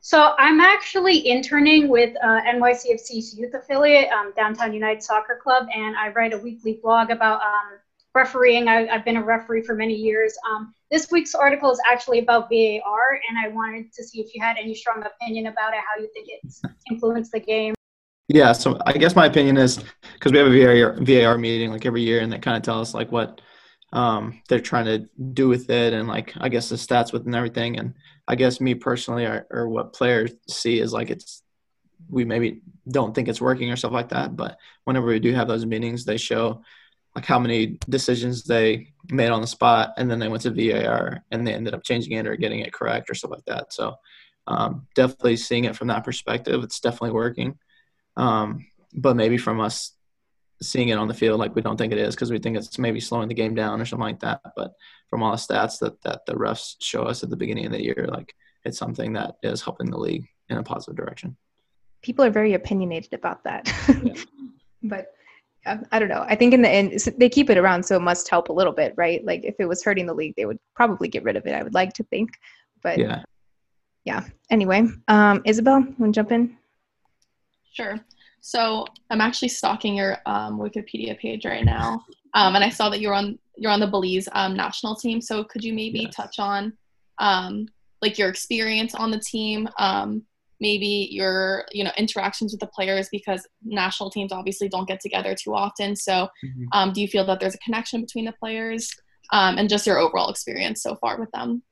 So 0.00 0.34
I'm 0.38 0.60
actually 0.60 1.28
interning 1.28 1.88
with 1.88 2.14
uh, 2.22 2.42
NYCFC's 2.42 3.38
youth 3.38 3.54
affiliate, 3.54 4.10
um, 4.10 4.32
Downtown 4.36 4.74
United 4.74 5.02
Soccer 5.02 5.40
Club, 5.42 5.66
and 5.74 5.96
I 5.96 6.10
write 6.10 6.34
a 6.34 6.38
weekly 6.38 6.78
blog 6.82 7.10
about 7.10 7.40
um, 7.40 7.78
refereeing. 8.14 8.68
I, 8.68 8.86
have 8.86 9.04
been 9.04 9.16
a 9.16 9.24
referee 9.24 9.62
for 9.62 9.74
many 9.74 9.94
years. 9.94 10.36
Um, 10.50 10.72
this 10.90 11.10
week's 11.10 11.34
article 11.34 11.70
is 11.70 11.80
actually 11.86 12.20
about 12.20 12.48
VAR, 12.48 13.20
and 13.28 13.38
I 13.38 13.48
wanted 13.48 13.92
to 13.92 14.04
see 14.04 14.20
if 14.20 14.34
you 14.34 14.42
had 14.42 14.56
any 14.56 14.74
strong 14.74 15.04
opinion 15.04 15.46
about 15.46 15.74
it, 15.74 15.80
how 15.80 16.00
you 16.00 16.08
think 16.14 16.28
it's 16.28 16.62
influenced 16.90 17.32
the 17.32 17.40
game. 17.40 17.74
Yeah, 18.28 18.52
so 18.52 18.78
I 18.86 18.92
guess 18.92 19.14
my 19.14 19.26
opinion 19.26 19.58
is 19.58 19.82
because 20.14 20.32
we 20.32 20.38
have 20.38 20.46
a 20.46 20.50
VAR, 20.50 20.96
VAR 21.04 21.36
meeting 21.36 21.70
like 21.70 21.84
every 21.84 22.02
year, 22.02 22.20
and 22.20 22.32
they 22.32 22.38
kind 22.38 22.56
of 22.56 22.62
tell 22.62 22.80
us 22.80 22.94
like 22.94 23.12
what 23.12 23.40
um, 23.92 24.40
they're 24.48 24.60
trying 24.60 24.86
to 24.86 25.08
do 25.32 25.48
with 25.48 25.68
it, 25.68 25.92
and 25.92 26.08
like 26.08 26.32
I 26.38 26.48
guess 26.48 26.68
the 26.68 26.76
stats 26.76 27.12
with 27.12 27.26
and 27.26 27.34
everything. 27.34 27.78
And 27.78 27.94
I 28.26 28.36
guess 28.36 28.60
me 28.60 28.74
personally, 28.74 29.26
or, 29.26 29.46
or 29.50 29.68
what 29.68 29.92
players 29.92 30.32
see 30.48 30.80
is 30.80 30.92
like 30.92 31.10
it's 31.10 31.42
we 32.08 32.24
maybe 32.24 32.60
don't 32.88 33.14
think 33.14 33.28
it's 33.28 33.40
working 33.40 33.70
or 33.70 33.76
stuff 33.76 33.92
like 33.92 34.10
that. 34.10 34.36
But 34.36 34.56
whenever 34.84 35.06
we 35.06 35.18
do 35.18 35.32
have 35.34 35.48
those 35.48 35.66
meetings, 35.66 36.04
they 36.04 36.16
show 36.16 36.62
like 37.14 37.24
how 37.24 37.38
many 37.38 37.78
decisions 37.88 38.44
they 38.44 38.88
made 39.10 39.30
on 39.30 39.40
the 39.40 39.46
spot, 39.46 39.94
and 39.96 40.10
then 40.10 40.18
they 40.18 40.28
went 40.28 40.42
to 40.42 40.50
VAR 40.50 41.24
and 41.30 41.46
they 41.46 41.54
ended 41.54 41.74
up 41.74 41.84
changing 41.84 42.12
it 42.12 42.26
or 42.26 42.36
getting 42.36 42.60
it 42.60 42.72
correct 42.72 43.08
or 43.08 43.14
stuff 43.14 43.30
like 43.30 43.44
that. 43.46 43.72
So 43.72 43.96
um, 44.46 44.86
definitely 44.94 45.36
seeing 45.36 45.64
it 45.64 45.76
from 45.76 45.88
that 45.88 46.04
perspective, 46.04 46.62
it's 46.62 46.80
definitely 46.80 47.12
working. 47.12 47.58
Um, 48.16 48.66
but 48.92 49.16
maybe 49.16 49.38
from 49.38 49.60
us 49.60 49.92
seeing 50.62 50.88
it 50.88 50.98
on 50.98 51.08
the 51.08 51.14
field, 51.14 51.40
like 51.40 51.54
we 51.54 51.62
don't 51.62 51.76
think 51.76 51.92
it 51.92 51.98
is 51.98 52.14
because 52.14 52.30
we 52.30 52.38
think 52.38 52.56
it's 52.56 52.78
maybe 52.78 53.00
slowing 53.00 53.28
the 53.28 53.34
game 53.34 53.54
down 53.54 53.80
or 53.80 53.84
something 53.84 54.04
like 54.04 54.20
that. 54.20 54.40
But 54.56 54.72
from 55.08 55.22
all 55.22 55.32
the 55.32 55.36
stats 55.36 55.78
that 55.80 56.00
that 56.02 56.26
the 56.26 56.34
refs 56.34 56.76
show 56.80 57.02
us 57.02 57.22
at 57.22 57.30
the 57.30 57.36
beginning 57.36 57.66
of 57.66 57.72
the 57.72 57.82
year, 57.82 58.08
like 58.10 58.34
it's 58.64 58.78
something 58.78 59.12
that 59.14 59.36
is 59.42 59.62
helping 59.62 59.90
the 59.90 59.98
league 59.98 60.26
in 60.48 60.58
a 60.58 60.62
positive 60.62 60.96
direction. 60.96 61.36
People 62.02 62.24
are 62.24 62.30
very 62.30 62.54
opinionated 62.54 63.14
about 63.14 63.44
that, 63.44 63.72
yeah. 63.88 64.14
but 64.82 65.06
I 65.66 65.98
don't 65.98 66.08
know. 66.08 66.24
I 66.28 66.34
think 66.34 66.52
in 66.52 66.62
the 66.62 66.68
end 66.68 66.92
they 67.18 67.28
keep 67.28 67.48
it 67.50 67.56
around, 67.56 67.84
so 67.84 67.96
it 67.96 68.02
must 68.02 68.28
help 68.28 68.48
a 68.48 68.52
little 68.52 68.72
bit, 68.72 68.92
right? 68.96 69.24
Like 69.24 69.44
if 69.44 69.54
it 69.58 69.66
was 69.66 69.82
hurting 69.82 70.06
the 70.06 70.14
league, 70.14 70.34
they 70.36 70.46
would 70.46 70.58
probably 70.74 71.08
get 71.08 71.24
rid 71.24 71.36
of 71.36 71.46
it. 71.46 71.54
I 71.54 71.62
would 71.62 71.74
like 71.74 71.92
to 71.94 72.02
think, 72.04 72.30
but 72.82 72.98
yeah, 72.98 73.22
yeah. 74.04 74.24
Anyway, 74.50 74.86
um, 75.08 75.42
Isabel, 75.44 75.80
want 75.98 76.14
to 76.14 76.20
jump 76.20 76.32
in? 76.32 76.56
Sure. 77.72 77.98
So 78.40 78.84
I'm 79.10 79.22
actually 79.22 79.48
stalking 79.48 79.96
your 79.96 80.18
um, 80.26 80.58
Wikipedia 80.58 81.18
page 81.18 81.46
right 81.46 81.64
now, 81.64 82.04
um, 82.34 82.54
and 82.54 82.62
I 82.62 82.68
saw 82.68 82.90
that 82.90 83.00
you're 83.00 83.14
on 83.14 83.38
you're 83.56 83.72
on 83.72 83.80
the 83.80 83.86
Belize 83.86 84.28
um, 84.32 84.54
national 84.54 84.96
team. 84.96 85.20
So 85.20 85.44
could 85.44 85.64
you 85.64 85.72
maybe 85.72 86.00
yes. 86.00 86.14
touch 86.14 86.38
on 86.38 86.74
um, 87.18 87.66
like 88.02 88.18
your 88.18 88.28
experience 88.28 88.94
on 88.94 89.10
the 89.10 89.20
team, 89.20 89.68
um, 89.78 90.22
maybe 90.68 91.08
your 91.10 91.66
you 91.72 91.84
know 91.84 91.92
interactions 91.96 92.52
with 92.52 92.60
the 92.60 92.72
players 92.76 93.08
because 93.12 93.46
national 93.62 94.08
teams 94.10 94.32
obviously 94.32 94.68
don't 94.68 94.88
get 94.88 95.00
together 95.00 95.34
too 95.34 95.54
often. 95.54 95.94
So 95.94 96.12
mm-hmm. 96.12 96.64
um, 96.72 96.92
do 96.92 97.00
you 97.02 97.08
feel 97.08 97.26
that 97.26 97.38
there's 97.40 97.54
a 97.54 97.64
connection 97.66 98.00
between 98.00 98.24
the 98.24 98.34
players 98.42 98.90
and 99.32 99.68
just 99.68 99.86
your 99.86 99.98
overall 99.98 100.30
experience 100.30 100.82
so 100.82 100.96
far 100.96 101.18
with 101.18 101.30
them? 101.32 101.62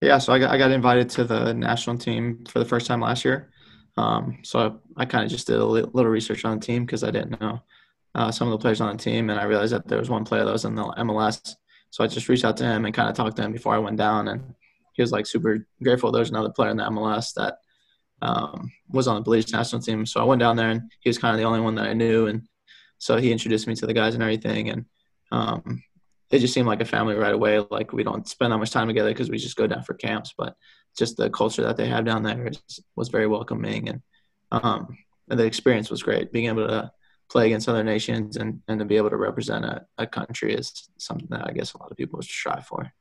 Yeah, 0.00 0.18
so 0.18 0.32
I 0.32 0.38
got, 0.38 0.50
I 0.50 0.58
got 0.58 0.70
invited 0.70 1.08
to 1.10 1.24
the 1.24 1.54
national 1.54 1.96
team 1.96 2.44
for 2.48 2.58
the 2.58 2.64
first 2.64 2.86
time 2.86 3.00
last 3.00 3.24
year. 3.24 3.50
Um, 3.96 4.38
so 4.42 4.80
I, 4.96 5.02
I 5.02 5.04
kind 5.06 5.24
of 5.24 5.30
just 5.30 5.46
did 5.46 5.58
a 5.58 5.64
little 5.64 6.10
research 6.10 6.44
on 6.44 6.58
the 6.58 6.66
team 6.66 6.84
because 6.84 7.04
I 7.04 7.10
didn't 7.10 7.40
know 7.40 7.60
uh, 8.14 8.30
some 8.30 8.48
of 8.48 8.52
the 8.52 8.58
players 8.58 8.80
on 8.80 8.96
the 8.96 9.02
team, 9.02 9.30
and 9.30 9.40
I 9.40 9.44
realized 9.44 9.72
that 9.72 9.88
there 9.88 9.98
was 9.98 10.10
one 10.10 10.24
player 10.24 10.44
that 10.44 10.52
was 10.52 10.64
in 10.64 10.74
the 10.74 10.82
MLS. 10.82 11.54
So 11.90 12.04
I 12.04 12.06
just 12.06 12.28
reached 12.28 12.44
out 12.44 12.56
to 12.58 12.64
him 12.64 12.84
and 12.84 12.94
kind 12.94 13.08
of 13.08 13.14
talked 13.14 13.36
to 13.36 13.42
him 13.42 13.52
before 13.52 13.74
I 13.74 13.78
went 13.78 13.96
down, 13.96 14.28
and 14.28 14.54
he 14.94 15.02
was 15.02 15.12
like 15.12 15.26
super 15.26 15.66
grateful. 15.82 16.12
There's 16.12 16.30
another 16.30 16.50
player 16.50 16.70
in 16.70 16.76
the 16.76 16.84
MLS 16.84 17.32
that 17.34 17.58
um, 18.22 18.70
was 18.88 19.08
on 19.08 19.16
the 19.16 19.22
Belize 19.22 19.52
national 19.52 19.82
team. 19.82 20.06
So 20.06 20.20
I 20.20 20.24
went 20.24 20.40
down 20.40 20.56
there, 20.56 20.70
and 20.70 20.90
he 21.00 21.08
was 21.08 21.18
kind 21.18 21.34
of 21.34 21.38
the 21.38 21.46
only 21.46 21.60
one 21.60 21.74
that 21.76 21.86
I 21.86 21.92
knew, 21.92 22.26
and 22.26 22.46
so 22.98 23.16
he 23.16 23.32
introduced 23.32 23.66
me 23.66 23.74
to 23.76 23.86
the 23.86 23.94
guys 23.94 24.14
and 24.14 24.22
everything, 24.22 24.70
and 24.70 24.84
um, 25.32 25.82
it 26.30 26.38
just 26.38 26.54
seemed 26.54 26.68
like 26.68 26.80
a 26.80 26.86
family 26.86 27.14
right 27.14 27.34
away. 27.34 27.64
Like 27.70 27.92
we 27.92 28.04
don't 28.04 28.28
spend 28.28 28.52
that 28.52 28.58
much 28.58 28.70
time 28.70 28.88
together 28.88 29.10
because 29.10 29.30
we 29.30 29.38
just 29.38 29.56
go 29.56 29.66
down 29.66 29.82
for 29.82 29.94
camps, 29.94 30.34
but 30.36 30.56
just 30.96 31.16
the 31.16 31.30
culture 31.30 31.62
that 31.62 31.76
they 31.76 31.86
have 31.86 32.04
down 32.04 32.22
there 32.22 32.50
was 32.96 33.08
very 33.08 33.26
welcoming, 33.26 33.88
and, 33.88 34.02
um, 34.52 34.96
and 35.28 35.38
the 35.38 35.44
experience 35.44 35.90
was 35.90 36.02
great. 36.02 36.32
Being 36.32 36.46
able 36.46 36.66
to 36.66 36.90
play 37.30 37.46
against 37.46 37.68
other 37.68 37.82
nations 37.82 38.36
and, 38.36 38.60
and 38.68 38.78
to 38.78 38.84
be 38.84 38.96
able 38.96 39.10
to 39.10 39.16
represent 39.16 39.64
a, 39.64 39.84
a 39.98 40.06
country 40.06 40.54
is 40.54 40.88
something 40.98 41.26
that 41.30 41.46
I 41.48 41.52
guess 41.52 41.72
a 41.72 41.78
lot 41.78 41.90
of 41.90 41.96
people 41.96 42.20
strive 42.22 42.66
for. 42.66 42.92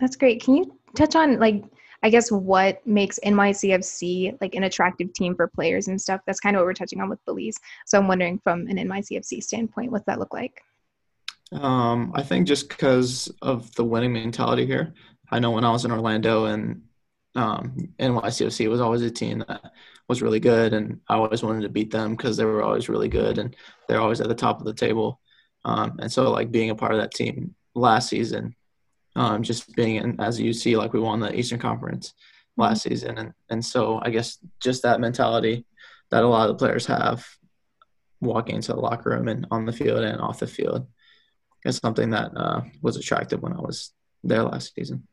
That's 0.00 0.16
great. 0.16 0.42
Can 0.42 0.56
you 0.56 0.78
touch 0.96 1.14
on 1.14 1.38
like 1.38 1.62
I 2.04 2.10
guess 2.10 2.30
what 2.30 2.86
makes 2.86 3.18
NYCFC 3.24 4.38
like 4.42 4.54
an 4.54 4.64
attractive 4.64 5.14
team 5.14 5.34
for 5.34 5.48
players 5.48 5.88
and 5.88 5.98
stuff? 5.98 6.20
That's 6.26 6.38
kind 6.38 6.54
of 6.54 6.60
what 6.60 6.66
we're 6.66 6.74
touching 6.74 7.00
on 7.00 7.08
with 7.08 7.24
Belize. 7.24 7.56
So 7.86 7.98
I'm 7.98 8.06
wondering 8.06 8.38
from 8.44 8.66
an 8.68 8.76
NYCFC 8.76 9.42
standpoint, 9.42 9.90
what's 9.90 10.04
that 10.04 10.18
look 10.18 10.34
like? 10.34 10.60
Um, 11.52 12.12
I 12.14 12.22
think 12.22 12.46
just 12.46 12.68
because 12.68 13.32
of 13.40 13.74
the 13.74 13.84
winning 13.84 14.12
mentality 14.12 14.66
here. 14.66 14.92
I 15.30 15.38
know 15.38 15.50
when 15.50 15.64
I 15.64 15.70
was 15.70 15.86
in 15.86 15.92
Orlando 15.92 16.44
and 16.44 16.82
um, 17.36 17.88
NYCFC 17.98 18.68
was 18.68 18.82
always 18.82 19.00
a 19.00 19.10
team 19.10 19.42
that 19.48 19.72
was 20.06 20.20
really 20.20 20.40
good, 20.40 20.74
and 20.74 21.00
I 21.08 21.14
always 21.14 21.42
wanted 21.42 21.62
to 21.62 21.70
beat 21.70 21.90
them 21.90 22.16
because 22.16 22.36
they 22.36 22.44
were 22.44 22.62
always 22.62 22.90
really 22.90 23.08
good 23.08 23.38
and 23.38 23.56
they're 23.88 24.00
always 24.00 24.20
at 24.20 24.28
the 24.28 24.34
top 24.34 24.60
of 24.60 24.66
the 24.66 24.74
table. 24.74 25.20
Um, 25.64 25.98
and 26.00 26.12
so, 26.12 26.30
like 26.30 26.52
being 26.52 26.68
a 26.68 26.74
part 26.74 26.92
of 26.92 26.98
that 26.98 27.14
team 27.14 27.54
last 27.74 28.10
season, 28.10 28.54
um, 29.16 29.42
just 29.42 29.74
being 29.74 29.96
in, 29.96 30.20
as 30.20 30.40
you 30.40 30.52
see, 30.52 30.76
like 30.76 30.92
we 30.92 31.00
won 31.00 31.20
the 31.20 31.34
Eastern 31.34 31.58
Conference 31.58 32.14
last 32.56 32.80
mm-hmm. 32.80 32.90
season, 32.90 33.18
and 33.18 33.32
and 33.50 33.64
so 33.64 34.00
I 34.02 34.10
guess 34.10 34.38
just 34.60 34.82
that 34.82 35.00
mentality 35.00 35.64
that 36.10 36.24
a 36.24 36.28
lot 36.28 36.48
of 36.48 36.56
the 36.56 36.64
players 36.64 36.86
have 36.86 37.26
walking 38.20 38.56
into 38.56 38.72
the 38.72 38.80
locker 38.80 39.10
room 39.10 39.28
and 39.28 39.46
on 39.50 39.66
the 39.66 39.72
field 39.72 40.02
and 40.02 40.20
off 40.20 40.38
the 40.38 40.46
field 40.46 40.86
is 41.64 41.76
something 41.76 42.10
that 42.10 42.30
uh, 42.36 42.62
was 42.82 42.96
attractive 42.96 43.42
when 43.42 43.52
I 43.52 43.60
was 43.60 43.92
there 44.22 44.42
last 44.42 44.74
season. 44.74 45.06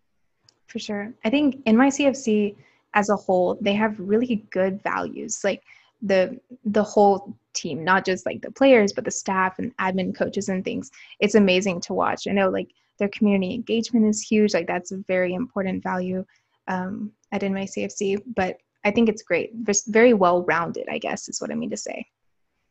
For 0.67 0.79
sure. 0.79 1.13
I 1.25 1.29
think 1.29 1.63
NYCFC 1.65 2.55
as 2.93 3.09
a 3.09 3.15
whole, 3.15 3.57
they 3.61 3.73
have 3.73 3.99
really 3.99 4.45
good 4.51 4.81
values. 4.83 5.43
Like 5.43 5.63
the 6.01 6.39
the 6.65 6.83
whole 6.83 7.35
team, 7.53 7.83
not 7.83 8.05
just 8.05 8.25
like 8.25 8.41
the 8.41 8.51
players, 8.51 8.93
but 8.93 9.05
the 9.05 9.11
staff 9.11 9.59
and 9.59 9.75
admin 9.77 10.15
coaches 10.15 10.49
and 10.49 10.63
things. 10.63 10.91
It's 11.19 11.35
amazing 11.35 11.81
to 11.81 11.93
watch. 11.93 12.27
I 12.27 12.31
know 12.31 12.49
like 12.49 12.69
their 13.01 13.09
community 13.09 13.55
engagement 13.55 14.05
is 14.05 14.21
huge. 14.21 14.53
Like 14.53 14.67
that's 14.67 14.91
a 14.91 14.97
very 15.07 15.33
important 15.33 15.81
value 15.81 16.23
um, 16.67 17.11
at 17.31 17.41
NYCFC. 17.41 18.21
But 18.35 18.57
I 18.85 18.91
think 18.91 19.09
it's 19.09 19.23
great. 19.23 19.51
Just 19.65 19.87
very 19.87 20.13
well 20.13 20.43
rounded, 20.43 20.87
I 20.87 20.99
guess 20.99 21.27
is 21.27 21.41
what 21.41 21.51
I 21.51 21.55
mean 21.55 21.71
to 21.71 21.77
say. 21.77 22.05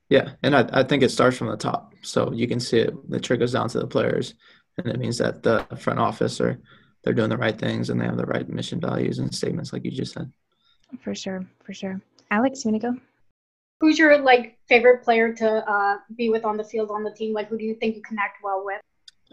Yeah, 0.08 0.30
and 0.44 0.56
I, 0.56 0.68
I 0.72 0.82
think 0.84 1.02
it 1.02 1.10
starts 1.10 1.36
from 1.36 1.48
the 1.48 1.56
top. 1.56 1.94
So 2.02 2.32
you 2.32 2.46
can 2.46 2.60
see 2.60 2.78
it, 2.78 2.94
it 3.10 3.22
trickles 3.24 3.52
down 3.52 3.68
to 3.70 3.80
the 3.80 3.88
players. 3.88 4.34
And 4.78 4.86
it 4.86 5.00
means 5.00 5.18
that 5.18 5.42
the 5.42 5.66
front 5.78 5.98
office 5.98 6.40
or 6.40 6.60
they're 7.02 7.12
doing 7.12 7.30
the 7.30 7.36
right 7.36 7.58
things 7.58 7.90
and 7.90 8.00
they 8.00 8.04
have 8.04 8.16
the 8.16 8.26
right 8.26 8.48
mission 8.48 8.80
values 8.80 9.18
and 9.18 9.34
statements 9.34 9.72
like 9.72 9.84
you 9.84 9.90
just 9.90 10.12
said 10.12 10.30
for 11.00 11.14
sure 11.14 11.44
for 11.64 11.72
sure 11.72 12.00
alex 12.30 12.64
you 12.64 12.70
want 12.70 12.82
to 12.82 12.92
go 12.92 13.00
who's 13.80 13.98
your 13.98 14.18
like 14.18 14.58
favorite 14.68 15.02
player 15.02 15.32
to 15.32 15.48
uh, 15.48 15.96
be 16.16 16.28
with 16.28 16.44
on 16.44 16.58
the 16.58 16.64
field 16.64 16.90
on 16.90 17.02
the 17.02 17.12
team 17.12 17.32
like 17.32 17.48
who 17.48 17.56
do 17.56 17.64
you 17.64 17.74
think 17.76 17.96
you 17.96 18.02
connect 18.02 18.42
well 18.42 18.62
with 18.64 18.80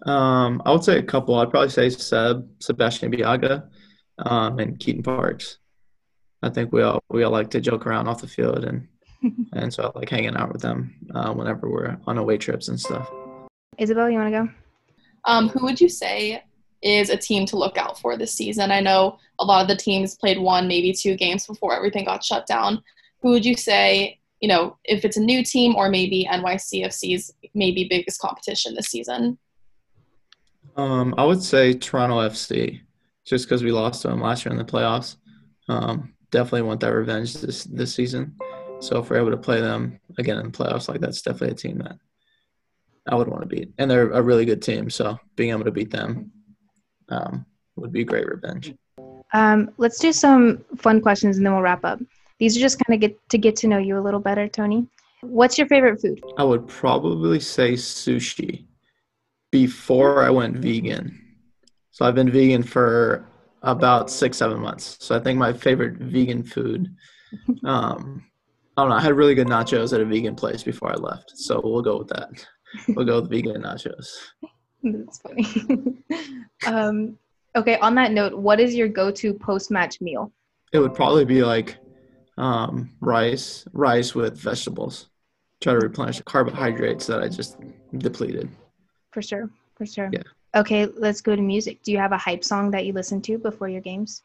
um, 0.05 0.61
i 0.65 0.71
would 0.71 0.83
say 0.83 0.97
a 0.97 1.03
couple 1.03 1.35
i'd 1.35 1.49
probably 1.49 1.69
say 1.69 1.89
seb 1.89 2.47
sebastien 2.59 3.11
ibeagha 3.11 3.67
um, 4.19 4.59
and 4.59 4.79
keaton 4.79 5.03
parks 5.03 5.57
i 6.43 6.49
think 6.49 6.71
we 6.71 6.81
all 6.81 7.01
we 7.09 7.23
all 7.23 7.31
like 7.31 7.49
to 7.49 7.61
joke 7.61 7.85
around 7.85 8.07
off 8.07 8.21
the 8.21 8.27
field 8.27 8.63
and 8.63 8.87
and 9.53 9.73
so 9.73 9.91
I 9.95 9.97
like 9.97 10.09
hanging 10.09 10.35
out 10.35 10.53
with 10.53 10.61
them 10.61 10.93
uh, 11.15 11.33
whenever 11.33 11.67
we're 11.67 11.97
on 12.05 12.19
away 12.19 12.37
trips 12.37 12.67
and 12.67 12.79
stuff 12.79 13.11
isabel 13.79 14.09
you 14.09 14.19
want 14.19 14.31
to 14.31 14.43
go 14.43 14.49
um, 15.25 15.49
who 15.49 15.63
would 15.65 15.81
you 15.81 15.89
say 15.89 16.43
is 16.81 17.09
a 17.09 17.17
team 17.17 17.45
to 17.47 17.57
look 17.57 17.77
out 17.77 17.99
for 17.99 18.17
this 18.17 18.33
season? 18.33 18.71
I 18.71 18.79
know 18.79 19.17
a 19.39 19.45
lot 19.45 19.61
of 19.61 19.67
the 19.67 19.75
teams 19.75 20.15
played 20.15 20.39
one, 20.39 20.67
maybe 20.67 20.93
two 20.93 21.15
games 21.15 21.45
before 21.45 21.75
everything 21.75 22.05
got 22.05 22.23
shut 22.23 22.45
down. 22.45 22.81
Who 23.21 23.31
would 23.31 23.45
you 23.45 23.55
say, 23.55 24.19
you 24.39 24.47
know, 24.47 24.77
if 24.83 25.03
it's 25.03 25.17
a 25.17 25.21
new 25.21 25.43
team 25.43 25.75
or 25.75 25.89
maybe 25.89 26.27
NYCFC's 26.31 27.33
maybe 27.53 27.87
biggest 27.89 28.21
competition 28.21 28.75
this 28.75 28.87
season? 28.87 29.37
Um, 30.77 31.15
I 31.17 31.25
would 31.25 31.41
say 31.41 31.73
Toronto 31.73 32.17
FC, 32.19 32.81
just 33.25 33.45
because 33.45 33.63
we 33.63 33.71
lost 33.71 34.03
to 34.03 34.09
them 34.09 34.21
last 34.21 34.45
year 34.45 34.51
in 34.51 34.57
the 34.57 34.63
playoffs. 34.63 35.17
Um, 35.67 36.13
definitely 36.31 36.61
want 36.61 36.79
that 36.81 36.93
revenge 36.93 37.33
this 37.33 37.63
this 37.63 37.93
season. 37.93 38.35
So 38.79 38.99
if 38.99 39.09
we're 39.09 39.17
able 39.17 39.31
to 39.31 39.37
play 39.37 39.59
them 39.59 39.99
again 40.19 40.37
in 40.37 40.51
the 40.51 40.57
playoffs, 40.57 40.87
like 40.87 41.01
that's 41.01 41.21
definitely 41.23 41.51
a 41.51 41.55
team 41.55 41.79
that 41.79 41.97
I 43.09 43.15
would 43.15 43.27
want 43.27 43.41
to 43.41 43.47
beat, 43.47 43.71
and 43.79 43.89
they're 43.89 44.11
a 44.11 44.21
really 44.21 44.45
good 44.45 44.61
team. 44.61 44.89
So 44.89 45.19
being 45.35 45.49
able 45.49 45.63
to 45.63 45.71
beat 45.71 45.89
them 45.89 46.31
um, 47.09 47.45
would 47.75 47.91
be 47.91 48.03
great 48.03 48.27
revenge. 48.27 48.73
Um, 49.33 49.71
let's 49.77 49.99
do 49.99 50.13
some 50.13 50.63
fun 50.77 51.01
questions 51.01 51.37
and 51.37 51.45
then 51.45 51.53
we'll 51.53 51.61
wrap 51.61 51.83
up. 51.83 51.99
These 52.39 52.55
are 52.55 52.59
just 52.59 52.79
kind 52.85 52.95
of 52.95 53.01
get 53.01 53.29
to 53.29 53.37
get 53.37 53.55
to 53.57 53.67
know 53.67 53.79
you 53.79 53.97
a 53.97 53.99
little 53.99 54.19
better, 54.19 54.47
Tony. 54.47 54.87
What's 55.21 55.57
your 55.57 55.67
favorite 55.67 55.99
food? 55.99 56.21
I 56.37 56.43
would 56.43 56.67
probably 56.67 57.39
say 57.39 57.73
sushi 57.73 58.67
before 59.51 60.23
I 60.23 60.29
went 60.29 60.57
vegan. 60.57 61.19
So 61.91 62.05
I've 62.05 62.15
been 62.15 62.29
vegan 62.29 62.63
for 62.63 63.27
about 63.63 64.09
six, 64.09 64.37
seven 64.37 64.59
months. 64.59 64.97
So 64.99 65.15
I 65.15 65.19
think 65.19 65.39
my 65.39 65.53
favorite 65.53 65.97
vegan 65.97 66.43
food, 66.43 66.95
um, 67.65 68.23
I 68.75 68.81
don't 68.81 68.89
know. 68.89 68.95
I 68.95 69.01
had 69.01 69.13
really 69.13 69.35
good 69.35 69.47
nachos 69.47 69.93
at 69.93 70.01
a 70.01 70.05
vegan 70.05 70.35
place 70.35 70.63
before 70.63 70.91
I 70.91 70.95
left. 70.95 71.31
So 71.35 71.59
we'll 71.63 71.81
go 71.81 71.97
with 71.97 72.09
that. 72.09 72.29
We'll 72.89 73.05
go 73.05 73.21
with 73.21 73.29
vegan 73.29 73.63
nachos. 73.63 74.07
That's 74.83 75.19
funny. 75.19 76.03
um, 76.67 77.17
okay, 77.55 77.77
on 77.79 77.95
that 77.95 78.11
note, 78.11 78.37
what 78.37 78.59
is 78.59 78.75
your 78.75 78.87
go 78.87 79.09
to 79.11 79.33
post 79.33 79.71
match 79.71 79.99
meal? 80.01 80.31
It 80.73 80.79
would 80.79 80.93
probably 80.93 81.25
be 81.25 81.43
like 81.43 81.77
um, 82.37 82.93
rice, 83.01 83.65
rice 83.73 84.13
with 84.13 84.37
vegetables. 84.37 85.09
Try 85.61 85.73
to 85.73 85.79
replenish 85.79 86.17
the 86.17 86.23
carbohydrates 86.23 87.07
that 87.07 87.23
I 87.23 87.29
just 87.29 87.57
depleted. 87.97 88.49
For 89.17 89.23
sure, 89.23 89.49
for 89.73 89.87
sure. 89.87 90.11
Yeah. 90.13 90.21
Okay, 90.55 90.85
let's 90.85 91.21
go 91.21 91.35
to 91.35 91.41
music. 91.41 91.81
Do 91.81 91.91
you 91.91 91.97
have 91.97 92.11
a 92.11 92.19
hype 92.19 92.43
song 92.43 92.69
that 92.69 92.85
you 92.85 92.93
listen 92.93 93.19
to 93.23 93.39
before 93.39 93.67
your 93.67 93.81
games? 93.81 94.21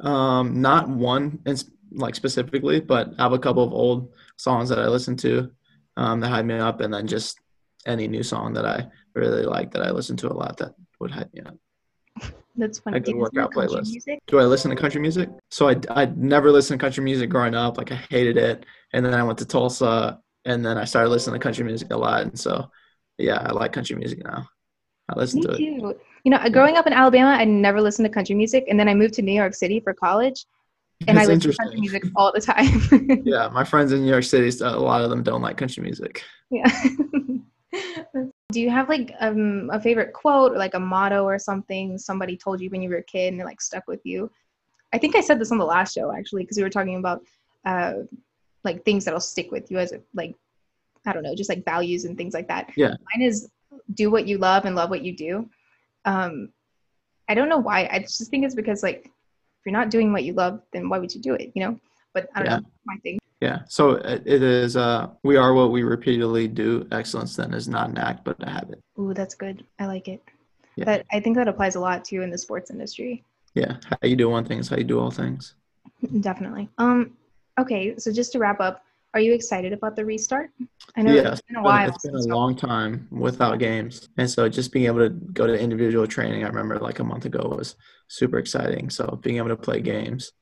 Um, 0.00 0.60
not 0.60 0.90
one 0.90 1.42
like 1.92 2.14
specifically, 2.14 2.80
but 2.80 3.14
I 3.18 3.22
have 3.22 3.32
a 3.32 3.38
couple 3.38 3.64
of 3.64 3.72
old 3.72 4.12
songs 4.36 4.68
that 4.68 4.78
I 4.78 4.88
listen 4.88 5.16
to 5.24 5.50
um, 5.96 6.20
that 6.20 6.28
hype 6.28 6.44
me 6.44 6.56
up, 6.56 6.82
and 6.82 6.92
then 6.92 7.06
just 7.06 7.40
any 7.86 8.06
new 8.08 8.22
song 8.22 8.52
that 8.52 8.66
I 8.66 8.88
really 9.14 9.46
like 9.46 9.72
that 9.72 9.80
I 9.80 9.90
listen 9.90 10.18
to 10.18 10.30
a 10.30 10.36
lot 10.36 10.58
that 10.58 10.74
would 11.00 11.10
hype 11.10 11.32
me 11.32 11.40
up. 11.40 11.56
That's 12.56 12.80
funny. 12.80 12.98
A 12.98 13.00
good 13.00 13.16
workout 13.16 13.54
playlist. 13.54 13.88
Music? 13.88 14.18
Do 14.26 14.38
I 14.38 14.44
listen 14.44 14.70
to 14.70 14.76
country 14.76 15.00
music? 15.00 15.30
So 15.50 15.70
I 15.70 15.76
I 15.88 16.12
never 16.14 16.52
listened 16.52 16.78
to 16.78 16.84
country 16.84 17.02
music 17.02 17.30
growing 17.30 17.54
up. 17.54 17.78
Like 17.78 17.90
I 17.90 17.96
hated 18.10 18.36
it, 18.36 18.66
and 18.92 19.02
then 19.02 19.14
I 19.14 19.22
went 19.22 19.38
to 19.38 19.46
Tulsa, 19.46 20.20
and 20.44 20.62
then 20.62 20.76
I 20.76 20.84
started 20.84 21.08
listening 21.08 21.40
to 21.40 21.42
country 21.42 21.64
music 21.64 21.90
a 21.90 21.96
lot, 21.96 22.20
and 22.20 22.38
so 22.38 22.70
yeah, 23.18 23.46
I 23.46 23.52
like 23.52 23.72
country 23.72 23.96
music 23.96 24.24
now. 24.24 24.48
I 25.08 25.18
listen 25.18 25.40
Me 25.40 25.46
to 25.46 25.56
too. 25.56 25.88
it. 25.88 26.00
You 26.24 26.30
know, 26.30 26.50
growing 26.50 26.76
up 26.76 26.86
in 26.86 26.92
Alabama, 26.92 27.30
I 27.30 27.44
never 27.44 27.80
listened 27.80 28.06
to 28.06 28.12
country 28.12 28.34
music, 28.34 28.64
and 28.68 28.78
then 28.78 28.88
I 28.88 28.94
moved 28.94 29.14
to 29.14 29.22
New 29.22 29.32
York 29.32 29.54
City 29.54 29.80
for 29.80 29.94
college, 29.94 30.46
and 31.06 31.16
That's 31.16 31.28
I 31.28 31.32
listen 31.32 31.50
to 31.52 31.56
country 31.56 31.80
music 31.80 32.04
all 32.16 32.32
the 32.32 32.40
time. 32.40 33.22
yeah, 33.24 33.48
my 33.48 33.64
friends 33.64 33.92
in 33.92 34.02
New 34.02 34.10
York 34.10 34.24
City, 34.24 34.50
a 34.62 34.78
lot 34.78 35.02
of 35.02 35.10
them 35.10 35.22
don't 35.22 35.42
like 35.42 35.56
country 35.56 35.82
music. 35.82 36.22
Yeah. 36.50 36.66
Do 38.50 38.60
you 38.60 38.70
have 38.70 38.88
like 38.88 39.12
um, 39.20 39.68
a 39.70 39.80
favorite 39.80 40.14
quote 40.14 40.52
or 40.52 40.58
like 40.58 40.74
a 40.74 40.80
motto 40.80 41.24
or 41.24 41.38
something 41.38 41.98
somebody 41.98 42.36
told 42.36 42.62
you 42.62 42.70
when 42.70 42.80
you 42.80 42.88
were 42.88 42.96
a 42.96 43.02
kid 43.02 43.32
and 43.32 43.40
it 43.40 43.44
like 43.44 43.60
stuck 43.60 43.86
with 43.86 44.00
you? 44.04 44.30
I 44.92 44.98
think 44.98 45.14
I 45.14 45.20
said 45.20 45.38
this 45.38 45.52
on 45.52 45.58
the 45.58 45.66
last 45.66 45.94
show 45.94 46.10
actually 46.10 46.44
because 46.44 46.56
we 46.56 46.62
were 46.62 46.70
talking 46.70 46.96
about 46.96 47.22
uh, 47.66 47.92
like 48.64 48.84
things 48.84 49.04
that'll 49.04 49.20
stick 49.20 49.52
with 49.52 49.70
you 49.70 49.78
as 49.78 49.92
a, 49.92 50.00
like 50.14 50.34
I 51.06 51.12
don't 51.12 51.22
know, 51.22 51.34
just 51.34 51.48
like 51.48 51.64
values 51.64 52.04
and 52.04 52.16
things 52.16 52.34
like 52.34 52.48
that. 52.48 52.70
Yeah. 52.76 52.94
Mine 53.14 53.26
is 53.26 53.48
do 53.94 54.10
what 54.10 54.26
you 54.26 54.38
love 54.38 54.64
and 54.64 54.76
love 54.76 54.90
what 54.90 55.02
you 55.02 55.16
do. 55.16 55.48
Um, 56.04 56.50
I 57.28 57.34
don't 57.34 57.48
know 57.48 57.58
why. 57.58 57.88
I 57.90 58.00
just 58.00 58.30
think 58.30 58.44
it's 58.44 58.54
because 58.54 58.82
like 58.82 59.04
if 59.06 59.66
you're 59.66 59.72
not 59.72 59.90
doing 59.90 60.12
what 60.12 60.24
you 60.24 60.32
love, 60.32 60.60
then 60.72 60.88
why 60.88 60.98
would 60.98 61.14
you 61.14 61.20
do 61.20 61.34
it? 61.34 61.52
You 61.54 61.64
know. 61.64 61.80
But 62.14 62.28
I 62.34 62.38
don't 62.40 62.50
yeah. 62.50 62.58
know 62.58 62.66
my 62.86 62.96
thing. 63.02 63.18
Yeah. 63.40 63.60
So 63.68 63.92
it 63.92 64.26
is. 64.26 64.76
Uh, 64.76 65.08
we 65.22 65.36
are 65.36 65.54
what 65.54 65.70
we 65.70 65.82
repeatedly 65.82 66.48
do. 66.48 66.86
Excellence 66.90 67.36
then 67.36 67.54
is 67.54 67.68
not 67.68 67.90
an 67.90 67.98
act, 67.98 68.24
but 68.24 68.36
a 68.40 68.50
habit. 68.50 68.82
Ooh, 68.98 69.14
that's 69.14 69.34
good. 69.34 69.64
I 69.78 69.86
like 69.86 70.08
it. 70.08 70.22
Yeah. 70.76 70.84
But 70.84 71.06
I 71.12 71.20
think 71.20 71.36
that 71.36 71.48
applies 71.48 71.74
a 71.74 71.80
lot 71.80 72.04
too 72.04 72.22
in 72.22 72.30
the 72.30 72.38
sports 72.38 72.70
industry. 72.70 73.24
Yeah. 73.54 73.76
How 73.84 73.98
you 74.02 74.16
do 74.16 74.28
one 74.28 74.44
thing 74.44 74.58
is 74.58 74.68
how 74.68 74.76
you 74.76 74.84
do 74.84 74.98
all 74.98 75.10
things. 75.10 75.54
Definitely. 76.20 76.68
Um. 76.78 77.16
Okay. 77.58 77.96
So 77.98 78.12
just 78.12 78.32
to 78.32 78.38
wrap 78.38 78.60
up, 78.60 78.84
are 79.14 79.20
you 79.20 79.32
excited 79.32 79.72
about 79.72 79.96
the 79.96 80.04
restart? 80.04 80.50
I 80.96 81.02
know 81.02 81.12
yeah, 81.12 81.32
it's 81.32 81.40
been 81.42 81.56
a 81.56 81.62
while. 81.62 81.88
It's 81.88 82.04
been 82.04 82.14
a 82.14 82.34
long 82.34 82.56
time 82.56 83.08
without 83.10 83.58
games, 83.58 84.08
and 84.18 84.30
so 84.30 84.48
just 84.48 84.72
being 84.72 84.86
able 84.86 85.00
to 85.00 85.10
go 85.10 85.46
to 85.46 85.58
individual 85.58 86.06
training, 86.06 86.44
I 86.44 86.48
remember 86.48 86.78
like 86.78 86.98
a 86.98 87.04
month 87.04 87.24
ago 87.24 87.54
was 87.56 87.76
super 88.08 88.38
exciting. 88.38 88.90
So 88.90 89.18
being 89.22 89.38
able 89.38 89.48
to 89.48 89.56
play 89.56 89.80
games, 89.80 90.32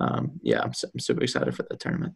um, 0.00 0.32
yeah, 0.42 0.60
I'm, 0.60 0.72
I'm 0.94 1.00
super 1.00 1.22
excited 1.22 1.54
for 1.54 1.64
the 1.68 1.76
tournament. 1.76 2.14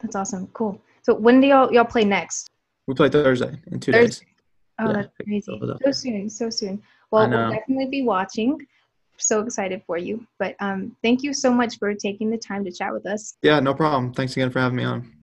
That's 0.00 0.16
awesome. 0.16 0.48
Cool. 0.48 0.80
So 1.02 1.14
when 1.14 1.40
do 1.40 1.46
y'all 1.46 1.72
y'all 1.72 1.84
play 1.84 2.04
next? 2.04 2.50
We 2.86 2.94
play 2.94 3.08
Thursday 3.08 3.58
in 3.72 3.80
two 3.80 3.92
Thursday. 3.92 4.24
days. 4.24 4.34
Oh, 4.78 4.86
yeah, 4.88 4.92
that's 4.92 5.08
crazy. 5.24 5.60
So 5.84 5.92
soon, 5.92 6.30
so 6.30 6.50
soon. 6.50 6.82
Well, 7.10 7.28
we'll 7.28 7.50
definitely 7.50 7.86
be 7.86 8.02
watching. 8.02 8.58
So 9.18 9.40
excited 9.40 9.82
for 9.86 9.96
you. 9.96 10.26
But 10.38 10.56
um, 10.60 10.94
thank 11.02 11.22
you 11.22 11.32
so 11.32 11.50
much 11.50 11.78
for 11.78 11.94
taking 11.94 12.30
the 12.30 12.36
time 12.36 12.64
to 12.64 12.70
chat 12.70 12.92
with 12.92 13.06
us. 13.06 13.38
Yeah, 13.42 13.60
no 13.60 13.72
problem. 13.72 14.12
Thanks 14.12 14.32
again 14.36 14.50
for 14.50 14.60
having 14.60 14.76
me 14.76 14.84
on. 14.84 15.15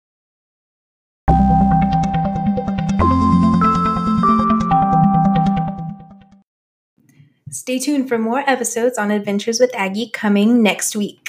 Stay 7.54 7.78
tuned 7.78 8.10
for 8.10 8.18
more 8.18 8.40
episodes 8.50 8.98
on 8.98 9.12
Adventures 9.12 9.60
with 9.60 9.70
Aggie 9.76 10.10
coming 10.10 10.64
next 10.64 10.96
week. 10.96 11.23